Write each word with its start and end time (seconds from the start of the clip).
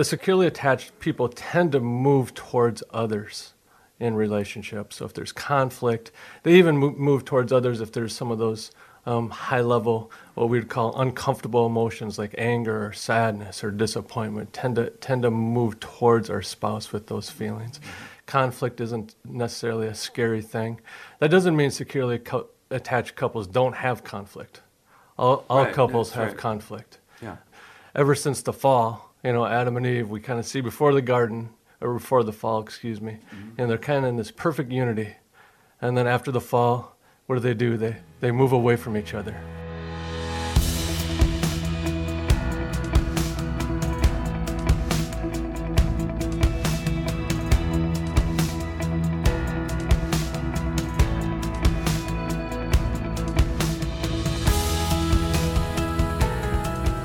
the 0.00 0.04
securely 0.04 0.46
attached 0.46 0.98
people 0.98 1.28
tend 1.28 1.72
to 1.72 1.78
move 1.78 2.32
towards 2.32 2.82
others 2.90 3.52
in 3.98 4.14
relationships. 4.14 4.96
So 4.96 5.04
if 5.04 5.12
there's 5.12 5.30
conflict, 5.30 6.10
they 6.42 6.54
even 6.54 6.78
move 6.78 7.26
towards 7.26 7.52
others 7.52 7.82
if 7.82 7.92
there's 7.92 8.16
some 8.16 8.30
of 8.30 8.38
those 8.38 8.70
um, 9.04 9.28
high 9.28 9.60
level, 9.60 10.10
what 10.36 10.48
we 10.48 10.58
would 10.58 10.70
call 10.70 10.98
uncomfortable 10.98 11.66
emotions 11.66 12.18
like 12.18 12.34
anger 12.38 12.86
or 12.86 12.94
sadness 12.94 13.62
or 13.62 13.70
disappointment, 13.70 14.54
tend 14.54 14.76
to, 14.76 14.88
tend 14.88 15.20
to 15.20 15.30
move 15.30 15.78
towards 15.80 16.30
our 16.30 16.40
spouse 16.40 16.92
with 16.92 17.08
those 17.08 17.28
feelings. 17.28 17.78
Conflict 18.24 18.80
isn't 18.80 19.14
necessarily 19.26 19.86
a 19.86 19.94
scary 19.94 20.40
thing. 20.40 20.80
That 21.18 21.30
doesn't 21.30 21.54
mean 21.54 21.70
securely 21.70 22.18
co- 22.18 22.48
attached 22.70 23.16
couples 23.16 23.46
don't 23.46 23.74
have 23.74 24.02
conflict. 24.02 24.62
All, 25.18 25.44
all 25.50 25.64
right, 25.64 25.74
couples 25.74 26.12
have 26.12 26.28
right. 26.28 26.36
conflict. 26.38 26.96
Yeah. 27.20 27.36
Ever 27.94 28.14
since 28.14 28.40
the 28.40 28.54
fall, 28.54 29.09
you 29.22 29.32
know, 29.32 29.44
Adam 29.44 29.76
and 29.76 29.86
Eve, 29.86 30.08
we 30.08 30.20
kind 30.20 30.38
of 30.38 30.46
see 30.46 30.60
before 30.60 30.92
the 30.94 31.02
garden, 31.02 31.50
or 31.80 31.94
before 31.94 32.22
the 32.24 32.32
fall, 32.32 32.60
excuse 32.60 33.00
me, 33.00 33.18
Mm-hmm. 33.34 33.60
and 33.60 33.70
they're 33.70 33.78
kind 33.78 34.04
of 34.04 34.10
in 34.10 34.16
this 34.16 34.30
perfect 34.30 34.70
unity. 34.72 35.14
And 35.80 35.96
then 35.96 36.06
after 36.06 36.30
the 36.30 36.40
fall, 36.40 36.96
what 37.26 37.36
do 37.36 37.40
they 37.40 37.54
do? 37.54 37.76
They, 37.76 37.96
they 38.20 38.30
move 38.30 38.52
away 38.52 38.76
from 38.76 38.96
each 38.96 39.14
other. 39.14 39.36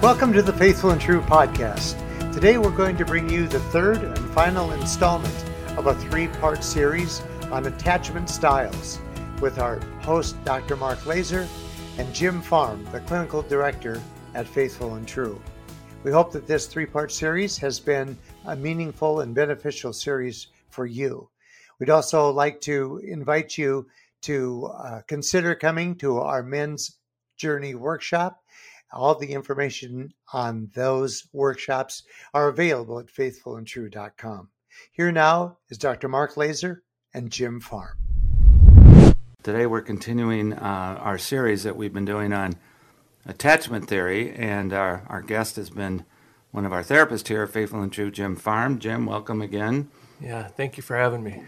Welcome 0.02 0.34
to 0.34 0.44
the 0.44 0.53
Faithful 0.53 0.91
and 0.91 1.02
True 1.02 1.22
podcast. 1.22 2.00
Today 2.45 2.59
we're 2.59 2.70
going 2.70 2.95
to 2.98 3.05
bring 3.05 3.27
you 3.27 3.48
the 3.48 3.59
third 3.59 4.04
and 4.04 4.20
final 4.30 4.72
installment 4.73 5.34
of 5.77 5.88
a 5.88 5.95
three 5.95 6.27
part 6.27 6.63
series 6.63 7.23
on 7.52 7.66
attachment 7.66 8.30
styles 8.30 9.00
with 9.42 9.58
our 9.58 9.80
host, 10.03 10.36
Dr. 10.45 10.75
Mark 10.75 11.08
Laaser, 11.08 11.47
and 11.97 12.14
Jim 12.14 12.44
Farm, 12.44 12.86
the 12.92 13.00
clinical 13.00 13.42
director 13.42 14.00
at 14.36 14.45
Faithful 14.45 14.94
and 14.94 15.08
True. 15.08 15.42
We 16.03 16.11
hope 16.11 16.31
that 16.34 16.45
this 16.45 16.67
three 16.67 16.86
part 16.86 17.11
series 17.11 17.58
has 17.58 17.80
been 17.80 18.16
a 18.45 18.56
meaningful 18.56 19.22
and 19.22 19.34
beneficial 19.34 19.91
series 19.91 20.45
for 20.69 20.86
you. 20.86 21.28
We'd 21.80 21.89
also 21.89 22.30
like 22.30 22.62
to 22.62 23.02
invite 23.03 23.58
you 23.58 23.88
to 24.22 24.66
uh, 24.67 25.02
consider 25.08 25.56
coming 25.56 25.95
to 25.95 26.19
our 26.19 26.44
men's 26.44 26.97
journey 27.38 27.73
workshop. 27.73 28.44
All 28.91 29.16
the 29.16 29.33
information 29.33 30.14
on 30.31 30.69
those 30.73 31.28
workshops 31.33 32.03
are 32.33 32.47
available 32.47 33.00
at 33.00 33.08
faithfulandtrue.com. 33.08 34.50
Here 34.91 35.11
now 35.11 35.58
is 35.69 35.78
Dr. 35.78 36.08
Mark 36.08 36.38
Laaser 36.38 36.83
and 37.13 37.31
Jim 37.31 37.59
Farm. 37.59 37.97
Today 39.44 39.66
we're 39.66 39.81
continuing 39.81 40.53
uh, 40.53 40.97
our 41.00 41.17
series 41.17 41.63
that 41.63 41.75
we've 41.75 41.94
been 41.94 42.06
doing 42.06 42.33
on 42.33 42.56
attachment 43.25 43.88
theory, 43.88 44.31
and 44.33 44.73
our, 44.73 45.03
our 45.08 45.22
guest 45.22 45.56
has 45.56 45.69
been 45.69 46.06
one 46.52 46.66
of 46.66 46.73
our 46.73 46.83
therapists 46.83 47.28
here, 47.28 47.45
Faithful 47.47 47.81
and 47.81 47.91
True, 47.91 48.11
Jim 48.11 48.36
Farm. 48.36 48.80
Jim, 48.80 49.06
welcome 49.06 49.41
again. 49.41 49.89
Yeah, 50.22 50.47
thank 50.47 50.78
you 50.78 50.83
for 50.83 50.95
having 50.95 51.23
me. 51.23 51.44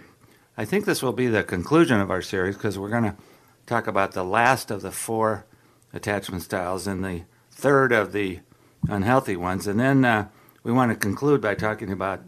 I 0.58 0.66
think 0.66 0.86
this 0.86 1.02
will 1.02 1.14
be 1.14 1.28
the 1.28 1.44
conclusion 1.44 2.00
of 2.00 2.12
our 2.12 2.22
series 2.22 2.56
because 2.56 2.78
we're 2.78 2.90
going 2.90 3.04
to 3.04 3.16
talk 3.66 3.88
about 3.88 4.12
the 4.12 4.24
last 4.24 4.70
of 4.70 4.82
the 4.82 4.92
four 4.92 5.46
attachment 5.94 6.44
styles 6.44 6.88
and 6.88 7.04
the 7.04 7.24
third 7.52 7.92
of 7.92 8.12
the 8.12 8.40
unhealthy 8.88 9.36
ones. 9.36 9.68
And 9.68 9.80
then 9.80 10.06
uh, 10.06 10.28
we 10.64 10.72
want 10.72 10.92
to 10.92 10.98
conclude 10.98 11.42
by 11.42 11.56
talking 11.56 11.92
about 11.92 12.22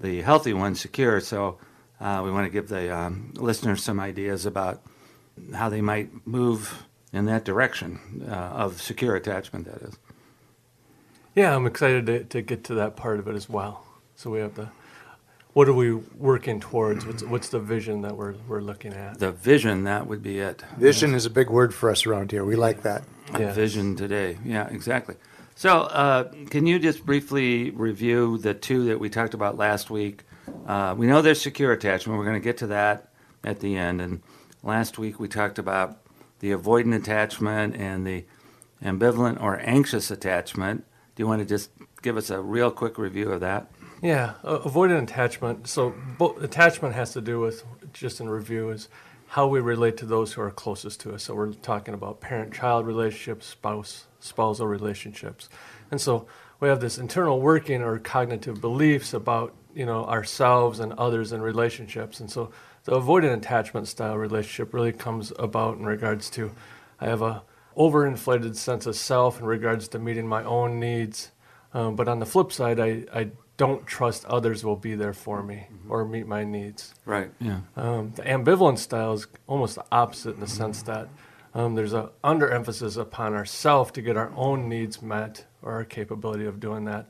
the 0.00 0.22
healthy 0.22 0.52
ones, 0.52 0.80
secure. 0.80 1.20
So 1.20 1.58
uh, 2.00 2.22
we 2.24 2.30
want 2.30 2.46
to 2.46 2.50
give 2.50 2.68
the 2.68 2.94
um, 2.94 3.32
listeners 3.36 3.82
some 3.82 4.00
ideas 4.00 4.46
about 4.46 4.82
how 5.54 5.68
they 5.68 5.80
might 5.80 6.26
move 6.26 6.84
in 7.12 7.26
that 7.26 7.44
direction 7.44 8.24
uh, 8.28 8.32
of 8.34 8.80
secure 8.80 9.14
attachment, 9.16 9.66
that 9.66 9.82
is. 9.82 9.98
Yeah, 11.34 11.54
I'm 11.54 11.66
excited 11.66 12.06
to, 12.06 12.24
to 12.24 12.42
get 12.42 12.64
to 12.64 12.74
that 12.74 12.96
part 12.96 13.18
of 13.18 13.28
it 13.28 13.34
as 13.34 13.48
well. 13.48 13.84
So 14.14 14.30
we 14.30 14.38
have 14.40 14.54
the, 14.54 14.68
what 15.54 15.68
are 15.68 15.72
we 15.72 15.94
working 15.94 16.60
towards? 16.60 17.06
What's, 17.06 17.22
what's 17.22 17.48
the 17.48 17.60
vision 17.60 18.02
that 18.02 18.16
we're, 18.16 18.34
we're 18.48 18.60
looking 18.60 18.92
at? 18.92 19.18
The 19.18 19.32
vision, 19.32 19.84
that 19.84 20.06
would 20.06 20.22
be 20.22 20.40
it. 20.40 20.62
Vision 20.76 21.14
is 21.14 21.26
a 21.26 21.30
big 21.30 21.48
word 21.48 21.72
for 21.72 21.90
us 21.90 22.06
around 22.06 22.32
here. 22.32 22.44
We 22.44 22.56
like 22.56 22.82
that. 22.82 23.04
Yeah. 23.32 23.52
Vision 23.52 23.96
today. 23.96 24.38
Yeah, 24.44 24.68
exactly. 24.68 25.14
So, 25.54 25.82
uh, 25.82 26.24
can 26.50 26.66
you 26.66 26.80
just 26.80 27.06
briefly 27.06 27.70
review 27.70 28.38
the 28.38 28.52
two 28.52 28.86
that 28.86 28.98
we 28.98 29.08
talked 29.08 29.34
about 29.34 29.56
last 29.56 29.88
week? 29.90 30.24
Uh, 30.66 30.94
we 30.98 31.06
know 31.06 31.22
there's 31.22 31.40
secure 31.40 31.72
attachment. 31.72 32.18
We're 32.18 32.24
going 32.24 32.40
to 32.40 32.44
get 32.44 32.58
to 32.58 32.66
that 32.68 33.12
at 33.44 33.60
the 33.60 33.76
end. 33.76 34.00
And 34.00 34.22
last 34.64 34.98
week 34.98 35.20
we 35.20 35.28
talked 35.28 35.60
about 35.60 35.98
the 36.40 36.50
avoidant 36.50 36.96
attachment 36.96 37.76
and 37.76 38.04
the 38.04 38.24
ambivalent 38.82 39.40
or 39.40 39.60
anxious 39.60 40.10
attachment. 40.10 40.84
Do 41.14 41.22
you 41.22 41.28
want 41.28 41.40
to 41.40 41.46
just 41.46 41.70
give 42.02 42.16
us 42.16 42.30
a 42.30 42.40
real 42.40 42.72
quick 42.72 42.98
review 42.98 43.30
of 43.30 43.40
that? 43.40 43.70
Yeah, 44.04 44.34
uh, 44.44 44.58
avoidant 44.58 45.04
attachment. 45.04 45.66
So 45.66 45.94
bo- 46.18 46.36
attachment 46.36 46.94
has 46.94 47.14
to 47.14 47.22
do 47.22 47.40
with, 47.40 47.64
just 47.94 48.20
in 48.20 48.28
review, 48.28 48.68
is 48.68 48.90
how 49.28 49.46
we 49.46 49.60
relate 49.60 49.96
to 49.96 50.04
those 50.04 50.34
who 50.34 50.42
are 50.42 50.50
closest 50.50 51.00
to 51.00 51.14
us. 51.14 51.22
So 51.22 51.34
we're 51.34 51.54
talking 51.54 51.94
about 51.94 52.20
parent-child 52.20 52.86
relationships, 52.86 53.46
spouse, 53.46 54.04
spousal 54.20 54.66
relationships. 54.66 55.48
And 55.90 55.98
so 55.98 56.26
we 56.60 56.68
have 56.68 56.80
this 56.80 56.98
internal 56.98 57.40
working 57.40 57.80
or 57.80 57.98
cognitive 57.98 58.60
beliefs 58.60 59.14
about, 59.14 59.54
you 59.74 59.86
know, 59.86 60.04
ourselves 60.04 60.80
and 60.80 60.92
others 60.92 61.32
and 61.32 61.42
relationships. 61.42 62.20
And 62.20 62.30
so 62.30 62.50
the 62.84 62.92
avoidant 62.92 63.38
attachment 63.38 63.88
style 63.88 64.18
relationship 64.18 64.74
really 64.74 64.92
comes 64.92 65.32
about 65.38 65.78
in 65.78 65.86
regards 65.86 66.28
to 66.32 66.50
I 67.00 67.06
have 67.06 67.22
a 67.22 67.42
overinflated 67.74 68.54
sense 68.56 68.84
of 68.84 68.96
self 68.96 69.40
in 69.40 69.46
regards 69.46 69.88
to 69.88 69.98
meeting 69.98 70.28
my 70.28 70.44
own 70.44 70.78
needs. 70.78 71.30
Um, 71.72 71.96
but 71.96 72.06
on 72.06 72.18
the 72.18 72.26
flip 72.26 72.52
side, 72.52 72.78
I, 72.78 73.04
I 73.12 73.30
don't 73.56 73.86
trust 73.86 74.24
others 74.24 74.64
will 74.64 74.76
be 74.76 74.94
there 74.94 75.12
for 75.12 75.42
me 75.42 75.66
or 75.88 76.04
meet 76.04 76.26
my 76.26 76.44
needs. 76.44 76.94
Right. 77.04 77.30
Yeah. 77.40 77.60
Um, 77.76 78.12
the 78.16 78.22
ambivalent 78.22 78.78
style 78.78 79.12
is 79.12 79.26
almost 79.46 79.76
the 79.76 79.84
opposite 79.92 80.34
in 80.34 80.40
the 80.40 80.48
sense 80.48 80.82
that 80.82 81.08
um, 81.54 81.74
there's 81.76 81.92
an 81.92 82.08
underemphasis 82.24 82.96
upon 82.96 83.34
ourself 83.34 83.92
to 83.92 84.02
get 84.02 84.16
our 84.16 84.32
own 84.34 84.68
needs 84.68 85.00
met 85.00 85.44
or 85.62 85.72
our 85.72 85.84
capability 85.84 86.46
of 86.46 86.58
doing 86.58 86.84
that. 86.86 87.06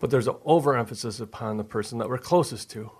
But 0.00 0.10
there's 0.10 0.26
an 0.26 0.34
overemphasis 0.44 1.20
upon 1.20 1.56
the 1.56 1.64
person 1.64 1.98
that 1.98 2.08
we're 2.08 2.18
closest 2.18 2.70
to. 2.70 2.90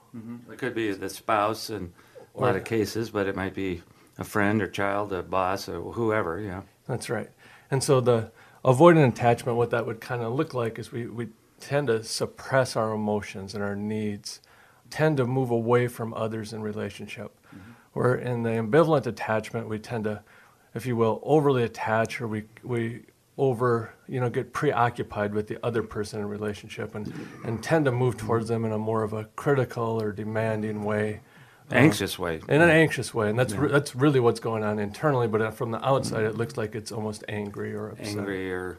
It 0.50 0.59
could 0.59 0.75
be 0.75 0.93
the 0.93 1.09
spouse 1.10 1.69
in 1.69 1.93
a 2.37 2.41
lot 2.41 2.54
of 2.54 2.65
cases, 2.65 3.10
but 3.10 3.27
it 3.27 3.34
might 3.34 3.54
be 3.54 3.83
a 4.16 4.25
friend 4.25 4.62
or 4.62 4.69
child, 4.69 5.12
a 5.12 5.22
boss, 5.22 5.69
or 5.69 5.81
whoever. 5.93 6.41
Yeah. 6.41 6.62
That's 6.87 7.10
right. 7.10 7.31
And 7.71 7.83
so 7.83 8.00
the 8.00 8.31
avoidant 8.65 9.09
attachment, 9.09 9.59
what 9.59 9.71
that 9.71 9.87
would 9.87 10.00
kind 10.00 10.22
of 10.22 10.33
look 10.33 10.54
like 10.54 10.78
is 10.78 10.93
we, 10.93 11.06
we 11.09 11.28
tend 11.60 11.88
to 11.88 12.03
suppress 12.03 12.76
our 12.76 12.92
emotions 12.92 13.54
and 13.54 13.62
our 13.62 13.76
needs, 13.76 14.41
tend 14.91 15.16
to 15.16 15.26
move 15.26 15.50
away 15.50 15.88
from 15.88 16.15
others 16.15 16.53
in 16.53 16.62
relationship. 16.62 17.32
Mm-hmm. 17.48 17.70
Where 17.92 18.15
in 18.15 18.42
the 18.42 18.50
ambivalent 18.50 19.06
attachment, 19.06 19.69
we 19.69 19.78
tend 19.78 20.04
to, 20.04 20.22
if 20.75 20.84
you 20.87 20.97
will, 20.97 21.20
overly 21.22 21.62
attach 21.62 22.20
or 22.20 22.28
we, 22.28 22.44
we 22.62 23.03
over, 23.37 23.92
you 24.09 24.20
know, 24.20 24.31
get 24.31 24.53
preoccupied 24.53 25.34
with 25.34 25.48
the 25.48 25.65
other 25.65 25.82
person 25.82 26.20
in 26.20 26.28
relationship 26.28 26.94
and, 26.94 27.12
and 27.44 27.62
tend 27.62 27.84
to 27.84 27.92
move 27.92 28.16
towards 28.16 28.48
them 28.48 28.65
in 28.65 28.72
a 28.72 28.78
more 28.78 29.03
of 29.03 29.12
a 29.12 29.25
critical 29.36 30.00
or 30.00 30.12
demanding 30.12 30.84
way. 30.84 31.21
Uh, 31.71 31.76
anxious 31.76 32.19
way. 32.19 32.41
In 32.48 32.60
an 32.60 32.69
anxious 32.69 33.15
way, 33.15 33.31
and 33.31 33.38
that's 33.38 33.54
re- 33.54 33.71
that's 33.71 33.97
really 33.97 34.21
what's 34.21 34.38
going 34.38 34.62
on 34.62 34.78
internally. 34.78 35.26
But 35.26 35.41
uh, 35.41 35.50
from 35.50 35.71
the 35.71 35.82
outside, 35.84 36.19
mm-hmm. 36.19 36.26
it 36.26 36.36
looks 36.36 36.59
like 36.59 36.75
it's 36.75 36.92
almost 36.92 37.25
angry 37.26 37.75
or 37.75 37.88
upset. 37.88 38.06
angry 38.06 38.53
or 38.53 38.78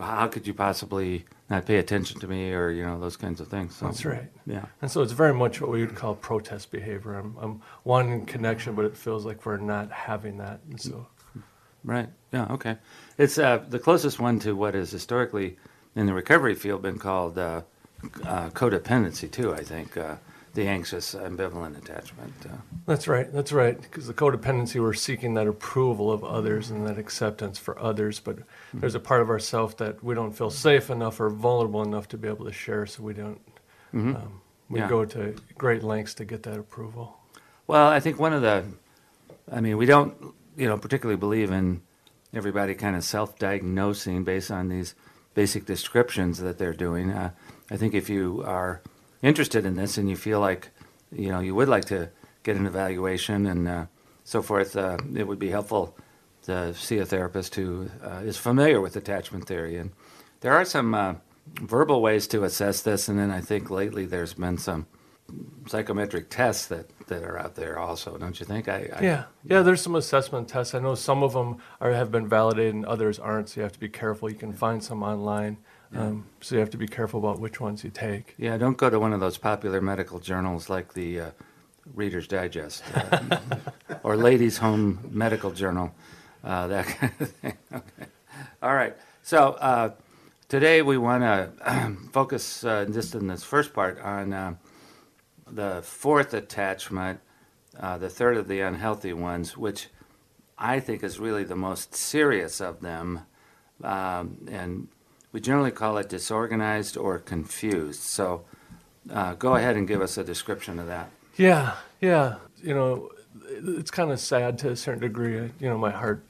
how 0.00 0.26
could 0.28 0.46
you 0.46 0.54
possibly 0.54 1.26
not 1.52 1.66
pay 1.66 1.76
attention 1.76 2.18
to 2.18 2.26
me 2.26 2.52
or 2.52 2.70
you 2.70 2.84
know 2.84 2.98
those 2.98 3.16
kinds 3.16 3.38
of 3.40 3.48
things 3.48 3.76
so, 3.76 3.84
That's 3.84 4.04
right. 4.04 4.30
yeah 4.46 4.64
And 4.80 4.90
so 4.90 5.02
it's 5.02 5.12
very 5.12 5.34
much 5.34 5.60
what 5.60 5.70
we 5.70 5.80
would 5.84 5.94
call 5.94 6.14
protest 6.14 6.70
behavior. 6.70 7.14
I'm, 7.14 7.36
I'm 7.38 7.62
wanting 7.84 8.24
connection, 8.24 8.74
but 8.74 8.86
it 8.86 8.96
feels 8.96 9.26
like 9.26 9.44
we're 9.44 9.58
not 9.58 9.92
having 9.92 10.38
that. 10.38 10.60
And 10.70 10.80
so, 10.80 11.06
right 11.84 12.08
yeah 12.32 12.46
okay 12.50 12.76
it's 13.18 13.38
uh, 13.38 13.58
the 13.68 13.78
closest 13.78 14.18
one 14.18 14.38
to 14.38 14.54
what 14.56 14.74
has 14.74 14.90
historically 14.90 15.56
in 15.94 16.06
the 16.06 16.14
recovery 16.14 16.54
field 16.54 16.80
been 16.80 16.98
called 16.98 17.36
uh, 17.36 17.62
uh, 18.24 18.48
codependency 18.50 19.30
too 19.30 19.52
i 19.52 19.62
think 19.62 19.96
uh, 19.96 20.14
the 20.54 20.66
anxious 20.68 21.14
ambivalent 21.14 21.78
attachment 21.78 22.32
uh, 22.44 22.56
that's 22.86 23.06
right. 23.06 23.32
That's 23.32 23.52
right. 23.52 23.80
Because 23.80 24.06
the 24.06 24.14
codependency, 24.14 24.80
we're 24.80 24.92
seeking 24.92 25.34
that 25.34 25.46
approval 25.46 26.10
of 26.10 26.24
others 26.24 26.70
and 26.70 26.86
that 26.86 26.98
acceptance 26.98 27.58
for 27.58 27.78
others. 27.78 28.18
But 28.18 28.38
there's 28.74 28.96
a 28.96 29.00
part 29.00 29.22
of 29.22 29.30
ourself 29.30 29.76
that 29.76 30.02
we 30.02 30.14
don't 30.14 30.32
feel 30.32 30.50
safe 30.50 30.90
enough 30.90 31.20
or 31.20 31.30
vulnerable 31.30 31.82
enough 31.82 32.08
to 32.08 32.18
be 32.18 32.28
able 32.28 32.44
to 32.46 32.52
share. 32.52 32.86
So 32.86 33.02
we 33.04 33.14
don't. 33.14 33.40
Um, 33.94 34.40
we 34.68 34.80
Yeah. 34.80 34.88
go 34.88 35.04
to 35.04 35.34
great 35.56 35.82
lengths 35.84 36.14
to 36.14 36.24
get 36.24 36.42
that 36.42 36.58
approval. 36.58 37.18
Well, 37.66 37.88
I 37.88 38.00
think 38.00 38.18
one 38.18 38.32
of 38.32 38.42
the, 38.42 38.64
I 39.50 39.60
mean, 39.60 39.76
we 39.76 39.86
don't, 39.86 40.14
you 40.56 40.66
know, 40.66 40.76
particularly 40.78 41.18
believe 41.18 41.52
in 41.52 41.82
everybody 42.34 42.74
kind 42.74 42.96
of 42.96 43.04
self-diagnosing 43.04 44.24
based 44.24 44.50
on 44.50 44.70
these 44.70 44.94
basic 45.34 45.66
descriptions 45.66 46.38
that 46.40 46.58
they're 46.58 46.72
doing. 46.72 47.10
Uh, 47.12 47.30
I 47.70 47.76
think 47.76 47.94
if 47.94 48.08
you 48.10 48.42
are 48.46 48.80
interested 49.22 49.64
in 49.64 49.76
this 49.76 49.96
and 49.96 50.10
you 50.10 50.16
feel 50.16 50.40
like 50.40 50.68
you 51.10 51.28
know 51.28 51.40
you 51.40 51.54
would 51.54 51.68
like 51.68 51.84
to 51.86 52.10
get 52.42 52.56
an 52.56 52.66
evaluation 52.66 53.46
and 53.46 53.68
uh, 53.68 53.86
so 54.24 54.42
forth, 54.42 54.76
uh, 54.76 54.98
it 55.14 55.26
would 55.26 55.38
be 55.38 55.50
helpful 55.50 55.96
to 56.42 56.74
see 56.74 56.98
a 56.98 57.06
therapist 57.06 57.54
who 57.54 57.88
uh, 58.02 58.20
is 58.24 58.36
familiar 58.36 58.80
with 58.80 58.96
attachment 58.96 59.46
theory. 59.46 59.76
And 59.76 59.92
there 60.40 60.52
are 60.52 60.64
some 60.64 60.94
uh, 60.94 61.14
verbal 61.60 62.02
ways 62.02 62.26
to 62.28 62.44
assess 62.44 62.82
this, 62.82 63.08
and 63.08 63.18
then 63.18 63.30
I 63.30 63.40
think 63.40 63.70
lately 63.70 64.06
there's 64.06 64.34
been 64.34 64.58
some 64.58 64.86
psychometric 65.66 66.30
tests 66.30 66.66
that, 66.66 66.86
that 67.06 67.22
are 67.22 67.38
out 67.38 67.54
there 67.54 67.78
also, 67.78 68.18
don't 68.18 68.38
you 68.38 68.46
think? 68.46 68.68
I, 68.68 68.90
I 68.96 69.02
Yeah, 69.02 69.24
yeah. 69.44 69.62
There's 69.62 69.80
some 69.80 69.94
assessment 69.94 70.48
tests. 70.48 70.74
I 70.74 70.78
know 70.78 70.94
some 70.94 71.22
of 71.22 71.32
them 71.32 71.58
are 71.80 71.92
have 71.92 72.10
been 72.10 72.28
validated, 72.28 72.74
and 72.74 72.84
others 72.84 73.18
aren't. 73.18 73.50
So 73.50 73.60
you 73.60 73.62
have 73.62 73.72
to 73.72 73.80
be 73.80 73.88
careful. 73.88 74.30
You 74.30 74.36
can 74.36 74.52
find 74.52 74.82
some 74.82 75.02
online, 75.02 75.58
um, 75.94 76.26
so 76.40 76.54
you 76.54 76.60
have 76.60 76.70
to 76.70 76.78
be 76.78 76.88
careful 76.88 77.20
about 77.20 77.38
which 77.38 77.60
ones 77.60 77.84
you 77.84 77.90
take. 77.90 78.34
Yeah, 78.38 78.56
don't 78.56 78.76
go 78.76 78.88
to 78.88 78.98
one 78.98 79.12
of 79.12 79.20
those 79.20 79.38
popular 79.38 79.80
medical 79.80 80.18
journals 80.18 80.70
like 80.70 80.94
the 80.94 81.20
uh, 81.20 81.30
Reader's 81.94 82.26
Digest 82.26 82.82
uh, 82.94 83.38
or 84.02 84.16
Ladies' 84.16 84.58
Home 84.58 85.08
Medical 85.10 85.50
Journal, 85.50 85.94
uh, 86.44 86.66
that 86.68 86.86
kind 86.98 87.12
of 87.20 87.30
thing. 87.30 87.58
Okay. 87.72 88.06
All 88.62 88.74
right. 88.74 88.96
So 89.22 89.52
uh, 89.52 89.90
today 90.48 90.82
we 90.82 90.96
want 90.96 91.22
to 91.66 91.96
focus 92.12 92.64
uh, 92.64 92.86
just 92.90 93.14
in 93.14 93.26
this 93.26 93.44
first 93.44 93.74
part 93.74 94.00
on 94.00 94.32
uh, 94.32 94.54
the 95.46 95.82
fourth 95.82 96.32
attachment, 96.32 97.20
uh, 97.78 97.98
the 97.98 98.08
third 98.08 98.36
of 98.36 98.48
the 98.48 98.60
unhealthy 98.60 99.12
ones, 99.12 99.56
which 99.56 99.88
I 100.56 100.80
think 100.80 101.02
is 101.02 101.18
really 101.18 101.44
the 101.44 101.56
most 101.56 101.94
serious 101.94 102.60
of 102.60 102.80
them. 102.80 103.20
Um, 103.82 104.46
and 104.50 104.88
we 105.32 105.40
generally 105.40 105.70
call 105.70 105.98
it 105.98 106.08
disorganized 106.08 106.96
or 106.96 107.18
confused. 107.18 108.02
So 108.02 108.44
uh, 109.10 109.34
go 109.34 109.56
ahead 109.56 109.76
and 109.76 109.88
give 109.88 110.00
us 110.00 110.16
a 110.18 110.24
description 110.24 110.78
of 110.78 110.86
that. 110.86 111.10
Yeah, 111.36 111.74
yeah. 112.00 112.36
You 112.62 112.74
know, 112.74 113.10
it's 113.48 113.90
kind 113.90 114.12
of 114.12 114.20
sad 114.20 114.58
to 114.58 114.70
a 114.70 114.76
certain 114.76 115.00
degree. 115.00 115.34
You 115.58 115.68
know, 115.68 115.78
my 115.78 115.90
heart 115.90 116.22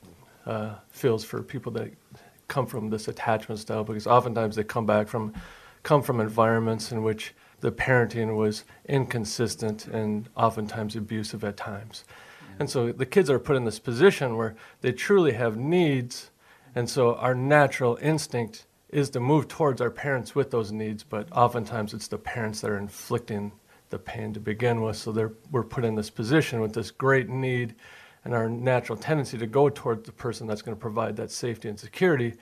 uh, 0.46 0.76
feels 0.90 1.24
for 1.24 1.42
people 1.42 1.72
that 1.72 1.92
come 2.48 2.66
from 2.66 2.90
this 2.90 3.08
attachment 3.08 3.60
style 3.60 3.84
because 3.84 4.06
oftentimes 4.06 4.56
they 4.56 4.64
come 4.64 4.86
back 4.86 5.08
from 5.08 5.32
come 5.82 6.02
from 6.02 6.20
environments 6.20 6.92
in 6.92 7.02
which 7.02 7.34
the 7.60 7.72
parenting 7.72 8.36
was 8.36 8.64
inconsistent 8.86 9.86
and 9.86 10.28
oftentimes 10.36 10.94
abusive 10.94 11.42
at 11.42 11.56
times. 11.56 12.04
And 12.58 12.70
so 12.70 12.92
the 12.92 13.06
kids 13.06 13.30
are 13.30 13.38
put 13.38 13.56
in 13.56 13.64
this 13.64 13.78
position 13.78 14.36
where 14.36 14.54
they 14.80 14.92
truly 14.92 15.32
have 15.32 15.56
needs, 15.56 16.30
and 16.74 16.88
so 16.88 17.14
our 17.16 17.34
natural 17.34 17.98
instinct 18.00 18.66
is 18.92 19.08
to 19.10 19.20
move 19.20 19.48
towards 19.48 19.80
our 19.80 19.90
parents 19.90 20.34
with 20.34 20.50
those 20.50 20.70
needs, 20.70 21.02
but 21.02 21.26
oftentimes 21.32 21.94
it's 21.94 22.08
the 22.08 22.18
parents 22.18 22.60
that 22.60 22.70
are 22.70 22.76
inflicting 22.76 23.50
the 23.88 23.98
pain 23.98 24.34
to 24.34 24.40
begin 24.40 24.82
with. 24.82 24.96
So 24.96 25.32
we're 25.50 25.64
put 25.64 25.84
in 25.84 25.94
this 25.94 26.10
position 26.10 26.60
with 26.60 26.74
this 26.74 26.90
great 26.90 27.28
need 27.28 27.74
and 28.24 28.34
our 28.34 28.48
natural 28.48 28.96
tendency 28.96 29.38
to 29.38 29.46
go 29.46 29.68
towards 29.68 30.04
the 30.04 30.12
person 30.12 30.46
that's 30.46 30.62
going 30.62 30.76
to 30.76 30.80
provide 30.80 31.16
that 31.16 31.30
safety 31.30 31.68
and 31.68 31.80
security, 31.80 32.34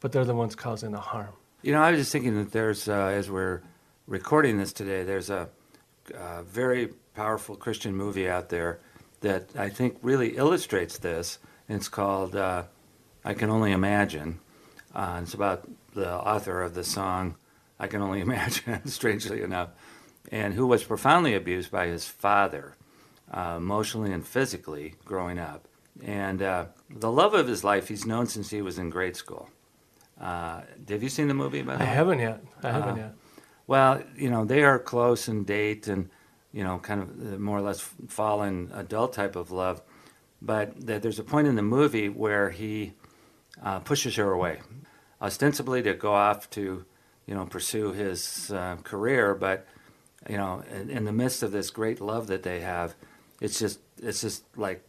but 0.00 0.12
they're 0.12 0.24
the 0.24 0.34
ones 0.34 0.54
causing 0.54 0.92
the 0.92 1.00
harm. 1.00 1.34
You 1.62 1.72
know, 1.72 1.82
I 1.82 1.90
was 1.90 2.00
just 2.00 2.12
thinking 2.12 2.36
that 2.36 2.52
there's, 2.52 2.88
uh, 2.88 2.92
as 2.92 3.28
we're 3.28 3.62
recording 4.06 4.58
this 4.58 4.72
today, 4.72 5.02
there's 5.02 5.30
a, 5.30 5.48
a 6.14 6.42
very 6.44 6.88
powerful 7.14 7.56
Christian 7.56 7.94
movie 7.94 8.28
out 8.28 8.48
there 8.48 8.78
that 9.20 9.50
I 9.58 9.68
think 9.68 9.98
really 10.02 10.36
illustrates 10.36 10.98
this. 10.98 11.38
It's 11.68 11.88
called 11.88 12.36
uh, 12.36 12.64
I 13.24 13.34
Can 13.34 13.50
Only 13.50 13.72
Imagine. 13.72 14.38
Uh, 14.94 15.20
it's 15.22 15.34
about 15.34 15.68
the 15.96 16.12
author 16.14 16.62
of 16.62 16.74
the 16.74 16.84
song 16.84 17.36
I 17.80 17.88
Can 17.88 18.02
Only 18.02 18.20
Imagine, 18.28 18.86
strangely 18.86 19.42
enough, 19.42 19.70
and 20.30 20.54
who 20.54 20.66
was 20.66 20.84
profoundly 20.84 21.34
abused 21.34 21.70
by 21.70 21.86
his 21.88 22.06
father, 22.06 22.76
uh, 23.32 23.54
emotionally 23.56 24.12
and 24.12 24.24
physically, 24.26 24.94
growing 25.04 25.38
up. 25.38 25.66
And 26.04 26.42
uh, 26.42 26.66
the 26.90 27.10
love 27.10 27.34
of 27.34 27.48
his 27.48 27.64
life 27.64 27.88
he's 27.88 28.06
known 28.06 28.26
since 28.26 28.50
he 28.50 28.62
was 28.62 28.78
in 28.78 28.90
grade 28.90 29.16
school. 29.16 29.48
Uh, 30.20 30.60
have 30.88 31.02
you 31.02 31.08
seen 31.08 31.28
the 31.28 31.34
movie? 31.34 31.62
By 31.62 31.76
the 31.76 31.82
I 31.82 31.86
way? 31.86 31.92
haven't 31.94 32.18
yet. 32.20 32.40
I 32.62 32.70
haven't 32.70 32.94
Uh, 32.94 32.96
yet. 32.96 33.14
Well, 33.66 34.02
you 34.16 34.30
know, 34.30 34.44
they 34.44 34.62
are 34.62 34.78
close 34.78 35.26
and 35.28 35.44
date 35.46 35.88
and, 35.88 36.08
you 36.52 36.62
know, 36.62 36.78
kind 36.78 37.02
of 37.02 37.08
uh, 37.34 37.38
more 37.38 37.58
or 37.58 37.62
less 37.62 37.80
fall 38.08 38.42
in 38.42 38.70
adult 38.74 39.12
type 39.14 39.34
of 39.36 39.50
love. 39.50 39.82
But 40.40 40.86
that 40.86 41.02
there's 41.02 41.18
a 41.18 41.24
point 41.24 41.48
in 41.48 41.56
the 41.56 41.62
movie 41.62 42.08
where 42.08 42.50
he 42.50 42.92
uh, 43.62 43.80
pushes 43.80 44.16
her 44.16 44.30
away, 44.30 44.60
ostensibly 45.20 45.82
to 45.82 45.94
go 45.94 46.12
off 46.12 46.48
to, 46.50 46.84
you 47.26 47.34
know, 47.34 47.46
pursue 47.46 47.92
his 47.92 48.50
uh, 48.50 48.76
career. 48.82 49.34
But, 49.34 49.66
you 50.28 50.36
know, 50.36 50.62
in, 50.74 50.90
in 50.90 51.04
the 51.04 51.12
midst 51.12 51.42
of 51.42 51.52
this 51.52 51.70
great 51.70 52.00
love 52.00 52.26
that 52.28 52.42
they 52.42 52.60
have, 52.60 52.94
it's 53.40 53.58
just, 53.58 53.80
it's 54.02 54.20
just 54.20 54.44
like, 54.56 54.82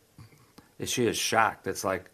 she 0.86 1.08
is 1.08 1.18
shocked. 1.18 1.68
It's 1.68 1.84
like, 1.84 2.10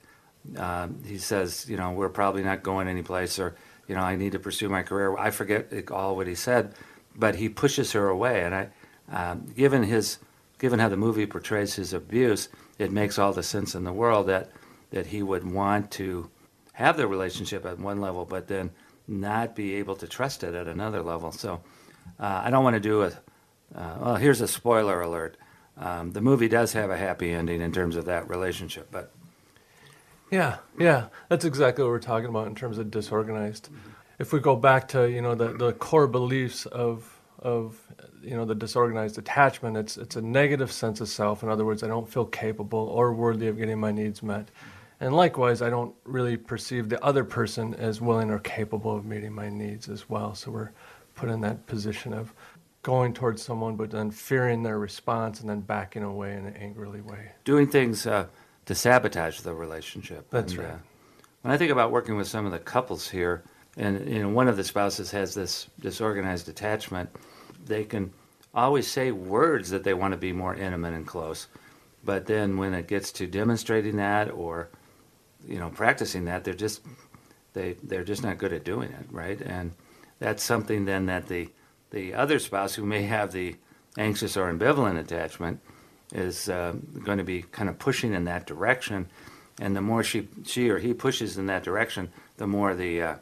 um, 0.58 1.02
he 1.06 1.18
says, 1.18 1.70
you 1.70 1.78
know, 1.78 1.92
we're 1.92 2.10
probably 2.10 2.44
not 2.44 2.64
going 2.64 2.88
anyplace, 2.88 3.40
or 3.40 3.56
you 3.88 3.96
know, 3.96 4.02
I 4.02 4.16
need 4.16 4.32
to 4.34 4.40
pursue 4.40 4.70
my 4.70 4.84
career. 4.84 5.18
I 5.18 5.32
forget 5.32 5.92
all 5.92 6.16
what 6.16 6.28
he 6.28 6.36
said, 6.36 6.74
but 7.16 7.36
he 7.36 7.50
pushes 7.50 7.92
her 7.94 8.08
away. 8.10 8.44
And 8.44 8.56
I, 8.56 8.70
um, 9.12 9.46
given 9.56 9.84
his, 9.84 10.20
given 10.60 10.80
how 10.80 10.90
the 10.90 10.98
movie 10.98 11.26
portrays 11.26 11.76
his 11.76 11.94
abuse, 11.94 12.50
it 12.80 12.92
makes 12.92 13.20
all 13.20 13.34
the 13.34 13.44
sense 13.44 13.76
in 13.76 13.84
the 13.84 13.94
world 13.94 14.28
that 14.28 14.50
that 14.92 15.08
he 15.08 15.24
would 15.24 15.44
want 15.44 15.92
to 15.92 16.30
have 16.74 16.98
the 16.98 17.08
relationship 17.08 17.66
at 17.66 17.80
one 17.80 18.02
level, 18.02 18.26
but 18.26 18.48
then 18.48 18.72
not 19.08 19.56
be 19.56 19.76
able 19.76 19.96
to 19.98 20.08
trust 20.08 20.44
it 20.44 20.56
at 20.56 20.68
another 20.68 21.02
level. 21.02 21.32
So, 21.32 21.62
uh, 22.20 22.44
I 22.46 22.50
don't 22.52 22.64
want 22.64 22.76
to 22.76 22.82
do 22.82 23.04
a. 23.04 23.08
Uh, 23.76 23.98
well, 24.02 24.16
here's 24.18 24.42
a 24.42 24.48
spoiler 24.48 25.02
alert. 25.02 25.38
Um, 25.78 26.12
the 26.12 26.22
movie 26.22 26.48
does 26.50 26.74
have 26.74 26.92
a 26.92 26.98
happy 26.98 27.32
ending 27.32 27.62
in 27.62 27.72
terms 27.74 27.96
of 27.96 28.06
that 28.06 28.30
relationship, 28.30 28.90
but 28.92 29.12
Yeah, 30.32 30.58
yeah, 30.80 31.08
that's 31.30 31.46
exactly 31.46 31.84
what 31.84 31.92
we're 31.92 32.00
talking 32.00 32.30
about 32.30 32.48
in 32.48 32.56
terms 32.56 32.78
of 32.78 32.92
disorganized. 32.92 33.70
If 34.20 34.34
we 34.34 34.40
go 34.40 34.56
back 34.56 34.88
to 34.90 35.10
you 35.10 35.22
know 35.22 35.36
the, 35.36 35.54
the 35.54 35.74
core 35.74 36.08
beliefs 36.08 36.66
of 36.68 37.20
of 37.40 37.80
you 38.24 38.36
know 38.36 38.46
the 38.46 38.56
disorganized 38.56 39.18
attachment, 39.18 39.78
it's 39.78 39.98
it's 39.98 40.16
a 40.16 40.22
negative 40.22 40.72
sense 40.72 41.02
of 41.02 41.10
self. 41.10 41.44
In 41.44 41.50
other 41.50 41.66
words, 41.66 41.84
I 41.84 41.88
don't 41.88 42.10
feel 42.10 42.26
capable 42.26 42.80
or 42.80 43.14
worthy 43.14 43.48
of 43.48 43.58
getting 43.58 43.80
my 43.80 43.92
needs 43.92 44.24
met, 44.24 44.50
and 45.04 45.14
likewise, 45.14 45.62
I 45.62 45.70
don't 45.70 45.94
really 46.06 46.38
perceive 46.38 46.88
the 46.88 47.04
other 47.04 47.26
person 47.26 47.74
as 47.76 48.00
willing 48.00 48.30
or 48.30 48.40
capable 48.40 48.96
of 48.96 49.04
meeting 49.04 49.34
my 49.34 49.50
needs 49.50 49.90
as 49.90 50.10
well. 50.10 50.34
So 50.34 50.50
we're 50.50 50.72
put 51.14 51.28
in 51.28 51.42
that 51.42 51.68
position 51.68 52.14
of 52.14 52.34
going 52.84 53.14
towards 53.14 53.42
someone, 53.42 53.76
but 53.76 53.92
then 53.92 54.12
fearing 54.12 54.64
their 54.64 54.80
response 54.80 55.42
and 55.42 55.50
then 55.50 55.60
backing 55.60 56.04
away 56.04 56.32
in 56.38 56.46
an 56.46 56.56
angrily 56.56 57.02
way. 57.02 57.34
doing 57.44 57.68
things 57.68 58.08
uh, 58.08 58.28
to 58.66 58.74
sabotage 58.74 59.42
the 59.42 59.54
relationship. 59.54 60.26
That's 60.30 60.54
And, 60.54 60.62
right. 60.64 60.72
Uh, 60.72 60.78
when 61.42 61.54
I 61.54 61.58
think 61.58 61.72
about 61.72 61.92
working 61.92 62.16
with 62.16 62.28
some 62.28 62.46
of 62.46 62.54
the 62.54 62.60
couples 62.60 63.10
here, 63.10 63.44
and 63.76 64.08
you 64.10 64.20
know, 64.20 64.30
one 64.30 64.48
of 64.48 64.56
the 64.56 64.64
spouses 64.64 65.12
has 65.12 65.34
this 65.34 65.68
disorganized 65.82 66.48
attachment, 66.48 67.10
they 67.66 67.84
can 67.84 68.14
always 68.56 68.88
say 68.88 69.12
words 69.12 69.70
that 69.72 69.84
they 69.84 69.94
want 69.94 70.14
to 70.14 70.18
be 70.18 70.32
more 70.32 70.56
intimate 70.56 70.94
and 70.94 71.06
close, 71.06 71.48
but 72.06 72.26
then 72.26 72.56
when 72.56 72.74
it 72.74 72.88
gets 72.88 73.12
to 73.12 73.28
demonstrating 73.28 73.98
that 73.98 74.32
or 74.32 74.70
you 75.48 75.60
know 75.60 75.70
practicing 75.70 76.26
that, 76.26 76.44
they're 76.44 76.54
just 76.54 76.82
they 77.54 77.74
they're 77.84 78.04
just 78.04 78.24
not 78.24 78.38
good 78.38 78.54
at 78.54 78.64
doing 78.64 78.92
it, 78.92 79.06
right? 79.12 79.42
And 79.42 79.72
that's 80.20 80.44
something 80.44 80.86
then 80.86 81.06
that 81.08 81.28
the 81.28 81.50
the 81.92 82.14
other 82.14 82.40
spouse 82.40 82.76
who 82.76 82.86
may 82.86 83.04
have 83.04 83.32
the 83.32 83.56
anxious 83.98 84.36
or 84.36 84.52
ambivalent 84.52 85.00
attachment 85.00 85.60
is 86.14 86.50
uh, 86.50 86.74
going 87.04 87.18
to 87.18 87.24
be 87.24 87.42
kind 87.42 87.70
of 87.70 87.80
pushing 87.80 88.14
in 88.14 88.26
that 88.26 88.46
direction, 88.46 89.10
and 89.60 89.76
the 89.76 89.82
more 89.82 90.04
she 90.04 90.28
she 90.46 90.70
or 90.70 90.80
he 90.80 90.94
pushes 90.94 91.38
in 91.38 91.46
that 91.48 91.64
direction, 91.64 92.12
the 92.38 92.48
more 92.48 92.74
the 92.74 93.02
uh, 93.02 93.16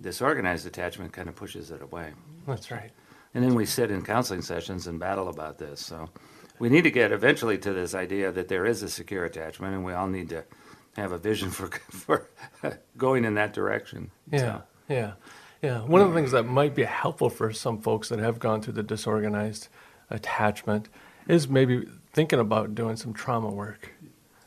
disorganized 0.00 0.66
attachment 0.66 1.12
kind 1.12 1.28
of 1.28 1.36
pushes 1.36 1.70
it 1.70 1.82
away. 1.82 2.12
That's 2.46 2.70
right. 2.70 2.90
And 3.34 3.44
then 3.44 3.54
we 3.54 3.64
sit 3.64 3.90
in 3.90 4.02
counseling 4.02 4.42
sessions 4.42 4.88
and 4.88 4.98
battle 4.98 5.28
about 5.28 5.58
this. 5.58 5.84
So 5.84 6.10
we 6.58 6.68
need 6.68 6.82
to 6.82 6.90
get 6.90 7.12
eventually 7.12 7.58
to 7.58 7.72
this 7.72 7.94
idea 7.94 8.32
that 8.32 8.48
there 8.48 8.66
is 8.66 8.82
a 8.82 8.88
secure 8.88 9.24
attachment, 9.24 9.74
and 9.74 9.84
we 9.84 9.92
all 9.92 10.08
need 10.08 10.28
to 10.30 10.44
have 10.96 11.12
a 11.12 11.18
vision 11.18 11.50
for 11.50 11.68
for 11.90 12.28
going 12.96 13.24
in 13.24 13.34
that 13.34 13.52
direction. 13.52 14.10
Yeah, 14.30 14.38
So, 14.38 14.62
yeah, 14.88 15.12
yeah. 15.62 15.80
One 15.80 16.00
of 16.00 16.08
the 16.08 16.14
things 16.14 16.32
that 16.32 16.44
might 16.44 16.74
be 16.74 16.84
helpful 16.84 17.30
for 17.30 17.52
some 17.52 17.80
folks 17.80 18.08
that 18.08 18.18
have 18.18 18.38
gone 18.38 18.62
through 18.62 18.74
the 18.74 18.82
disorganized 18.82 19.68
attachment 20.10 20.88
is 21.28 21.48
maybe 21.48 21.86
thinking 22.12 22.38
about 22.38 22.74
doing 22.74 22.96
some 22.96 23.12
trauma 23.12 23.50
work. 23.50 23.92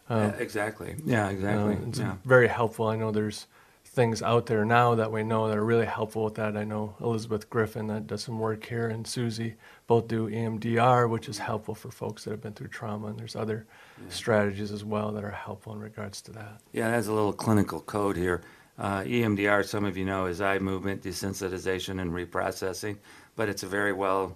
yeah, 0.09 0.15
um, 0.15 0.33
exactly. 0.38 0.95
Yeah, 1.05 1.29
exactly. 1.29 1.77
it's 1.88 2.00
yeah. 2.00 2.15
very 2.25 2.47
helpful. 2.47 2.88
I 2.88 2.95
know 2.95 3.12
there's 3.12 3.47
things 3.93 4.23
out 4.23 4.47
there 4.47 4.65
now 4.65 4.95
that 4.95 5.12
we 5.12 5.23
know 5.23 5.47
that 5.47 5.57
are 5.57 5.63
really 5.63 5.85
helpful 5.85 6.23
with 6.23 6.33
that. 6.35 6.57
I 6.57 6.63
know 6.63 6.95
Elizabeth 7.00 7.47
Griffin 7.50 7.88
that 7.88 8.07
does 8.07 8.23
some 8.23 8.39
work 8.39 8.65
here, 8.65 8.88
and 8.88 9.05
Susie 9.05 9.53
both 9.85 10.07
do 10.07 10.27
EMDR, 10.27 11.07
which 11.07 11.29
is 11.29 11.38
helpful 11.38 11.75
for 11.75 11.91
folks 11.91 12.23
that 12.23 12.31
have 12.31 12.41
been 12.41 12.53
through 12.53 12.69
trauma. 12.69 13.07
And 13.07 13.19
there's 13.19 13.35
other 13.35 13.67
strategies 14.09 14.71
as 14.71 14.83
well 14.83 15.12
that 15.12 15.23
are 15.23 15.29
helpful 15.29 15.73
in 15.73 15.79
regards 15.79 16.21
to 16.23 16.31
that. 16.31 16.59
Yeah, 16.71 16.89
it 16.89 16.93
has 16.93 17.07
a 17.07 17.13
little 17.13 17.33
clinical 17.33 17.81
code 17.81 18.17
here. 18.17 18.41
Uh, 18.79 19.01
EMDR, 19.01 19.63
some 19.63 19.85
of 19.85 19.95
you 19.95 20.05
know, 20.05 20.25
is 20.25 20.41
eye 20.41 20.57
movement 20.57 21.03
desensitization 21.03 22.01
and 22.01 22.12
reprocessing, 22.12 22.97
but 23.35 23.47
it's 23.47 23.62
a 23.62 23.67
very 23.67 23.93
well 23.93 24.35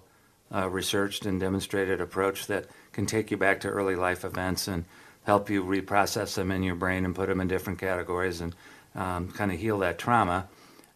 uh, 0.54 0.70
researched 0.70 1.26
and 1.26 1.40
demonstrated 1.40 2.00
approach 2.00 2.46
that 2.46 2.66
can 2.92 3.06
take 3.06 3.32
you 3.32 3.36
back 3.36 3.58
to 3.60 3.68
early 3.68 3.96
life 3.96 4.24
events 4.24 4.68
and 4.68 4.84
help 5.24 5.50
you 5.50 5.64
reprocess 5.64 6.36
them 6.36 6.52
in 6.52 6.62
your 6.62 6.76
brain 6.76 7.04
and 7.04 7.16
put 7.16 7.28
them 7.28 7.40
in 7.40 7.48
different 7.48 7.80
categories 7.80 8.40
and 8.40 8.54
um, 8.94 9.30
kind 9.30 9.52
of 9.52 9.58
heal 9.58 9.78
that 9.78 9.98
trauma. 9.98 10.48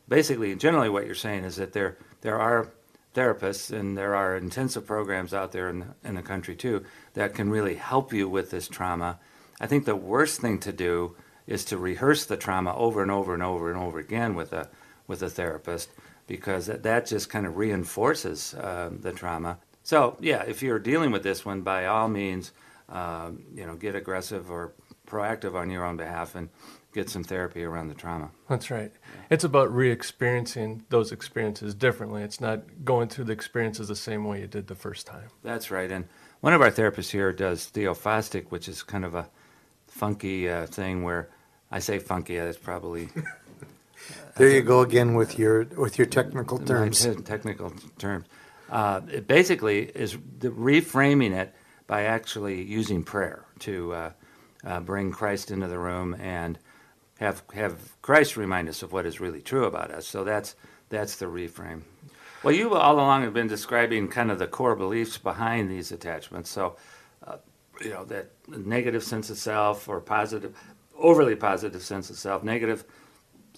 Basically, 0.09 0.55
generally, 0.55 0.89
what 0.89 1.07
you're 1.07 1.15
saying 1.15 1.45
is 1.45 1.57
that 1.57 1.73
there 1.73 1.97
there 2.21 2.39
are 2.39 2.73
therapists 3.15 3.71
and 3.71 3.97
there 3.97 4.15
are 4.15 4.37
intensive 4.37 4.87
programs 4.87 5.35
out 5.35 5.53
there 5.53 5.69
in 5.69 5.81
the, 5.81 5.87
in 6.05 6.15
the 6.15 6.23
country 6.23 6.57
too 6.57 6.85
that 7.15 7.35
can 7.35 7.51
really 7.51 7.75
help 7.75 8.13
you 8.13 8.29
with 8.29 8.51
this 8.51 8.69
trauma. 8.69 9.19
I 9.61 9.67
think 9.67 9.85
the 9.85 9.97
worst 9.97 10.41
thing 10.41 10.59
to 10.61 10.73
do 10.73 11.15
is 11.47 11.65
to 11.67 11.77
rehearse 11.77 12.25
the 12.25 12.37
trauma 12.37 12.75
over 12.75 13.03
and 13.03 13.11
over 13.11 13.35
and 13.35 13.43
over 13.43 13.71
and 13.71 13.79
over 13.79 13.99
again 13.99 14.35
with 14.35 14.53
a 14.53 14.69
with 15.07 15.23
a 15.23 15.29
therapist 15.29 15.91
because 16.27 16.67
that, 16.67 16.83
that 16.85 17.07
just 17.07 17.29
kind 17.29 17.47
of 17.47 17.57
reinforces 17.57 18.55
uh, 18.55 18.91
the 19.01 19.13
trauma. 19.13 19.59
So 19.83 20.17
yeah, 20.21 20.43
if 20.43 20.63
you're 20.63 20.79
dealing 20.79 21.11
with 21.11 21.23
this 21.23 21.45
one, 21.45 21.63
by 21.63 21.87
all 21.87 22.09
means, 22.09 22.53
um, 22.89 23.45
you 23.55 23.67
know, 23.67 23.75
get 23.75 23.95
aggressive 23.95 24.51
or 24.51 24.73
proactive 25.07 25.55
on 25.55 25.71
your 25.71 25.85
own 25.85 25.97
behalf 25.97 26.35
and 26.35 26.49
get 26.93 27.09
some 27.09 27.25
therapy 27.25 27.65
around 27.65 27.89
the 27.89 27.95
trauma. 27.95 28.31
That's 28.49 28.71
right. 28.71 28.93
It's 29.31 29.45
about 29.45 29.75
re-experiencing 29.75 30.85
those 30.91 31.13
experiences 31.13 31.75
differently. 31.75 32.23
It's 32.23 32.41
not 32.41 32.85
going 32.85 33.09
through 33.09 33.25
the 33.25 33.33
experiences 33.33 33.89
the 33.89 33.97
same 33.97 34.25
way 34.25 34.41
you 34.41 34.47
did 34.47 34.67
the 34.67 34.75
first 34.75 35.07
time. 35.07 35.31
That's 35.43 35.71
right. 35.71 35.91
And 35.91 36.07
one 36.41 36.53
of 36.53 36.61
our 36.61 36.71
therapists 36.71 37.11
here 37.11 37.33
does 37.33 37.71
theophostic, 37.73 38.47
which 38.51 38.69
is 38.69 38.83
kind 38.83 39.05
of 39.05 39.15
a 39.15 39.29
funky 39.87 40.49
uh, 40.49 40.67
thing 40.67 41.03
where 41.03 41.29
I 41.71 41.79
say 41.79 41.99
funky. 41.99 42.37
That's 42.37 42.59
probably 42.59 43.09
There 44.37 44.49
you 44.49 44.63
go 44.63 44.81
again 44.81 45.15
with 45.15 45.39
your 45.39 45.65
with 45.77 45.99
your 45.99 46.07
technical 46.07 46.59
my 46.59 46.65
terms. 46.65 47.07
technical 47.25 47.73
terms. 47.99 48.27
Uh, 48.71 49.03
it 49.11 49.27
basically 49.27 49.83
is 49.83 50.17
the 50.39 50.49
reframing 50.49 51.33
it 51.33 51.55
by 51.87 52.05
actually 52.05 52.63
using 52.63 53.03
prayer 53.03 53.45
to 53.61 53.93
uh, 53.93 54.11
uh, 54.65 54.81
bring 54.81 55.13
Christ 55.13 55.51
into 55.51 55.67
the 55.69 55.79
room 55.79 56.15
and 56.15 56.59
have 57.23 57.43
have 57.55 58.01
Christ 58.03 58.37
remind 58.37 58.69
us 58.69 58.83
of 58.83 58.93
what 58.93 59.07
is 59.07 59.21
really 59.21 59.41
true 59.41 59.65
about 59.65 59.91
us. 59.91 60.07
So 60.07 60.25
that's 60.25 60.55
that's 60.89 61.17
the 61.17 61.27
reframe. 61.27 61.83
Well, 62.43 62.55
you 62.55 62.75
all 62.75 62.97
along 62.97 63.23
have 63.23 63.33
been 63.33 63.47
describing 63.47 64.09
kind 64.09 64.31
of 64.31 64.39
the 64.39 64.49
core 64.49 64.75
beliefs 64.75 65.17
behind 65.17 65.71
these 65.71 65.93
attachments. 65.93 66.51
So, 66.51 66.77
uh, 67.25 67.37
you 67.81 67.91
know, 67.91 68.05
that 68.07 68.31
negative 68.49 69.05
sense 69.05 69.31
of 69.31 69.39
self 69.39 69.89
or 69.89 70.01
positive, 70.01 70.57
overly 70.99 71.37
positive 71.37 71.83
sense 71.83 72.11
of 72.11 72.17
self, 72.17 72.43
negative 72.43 72.85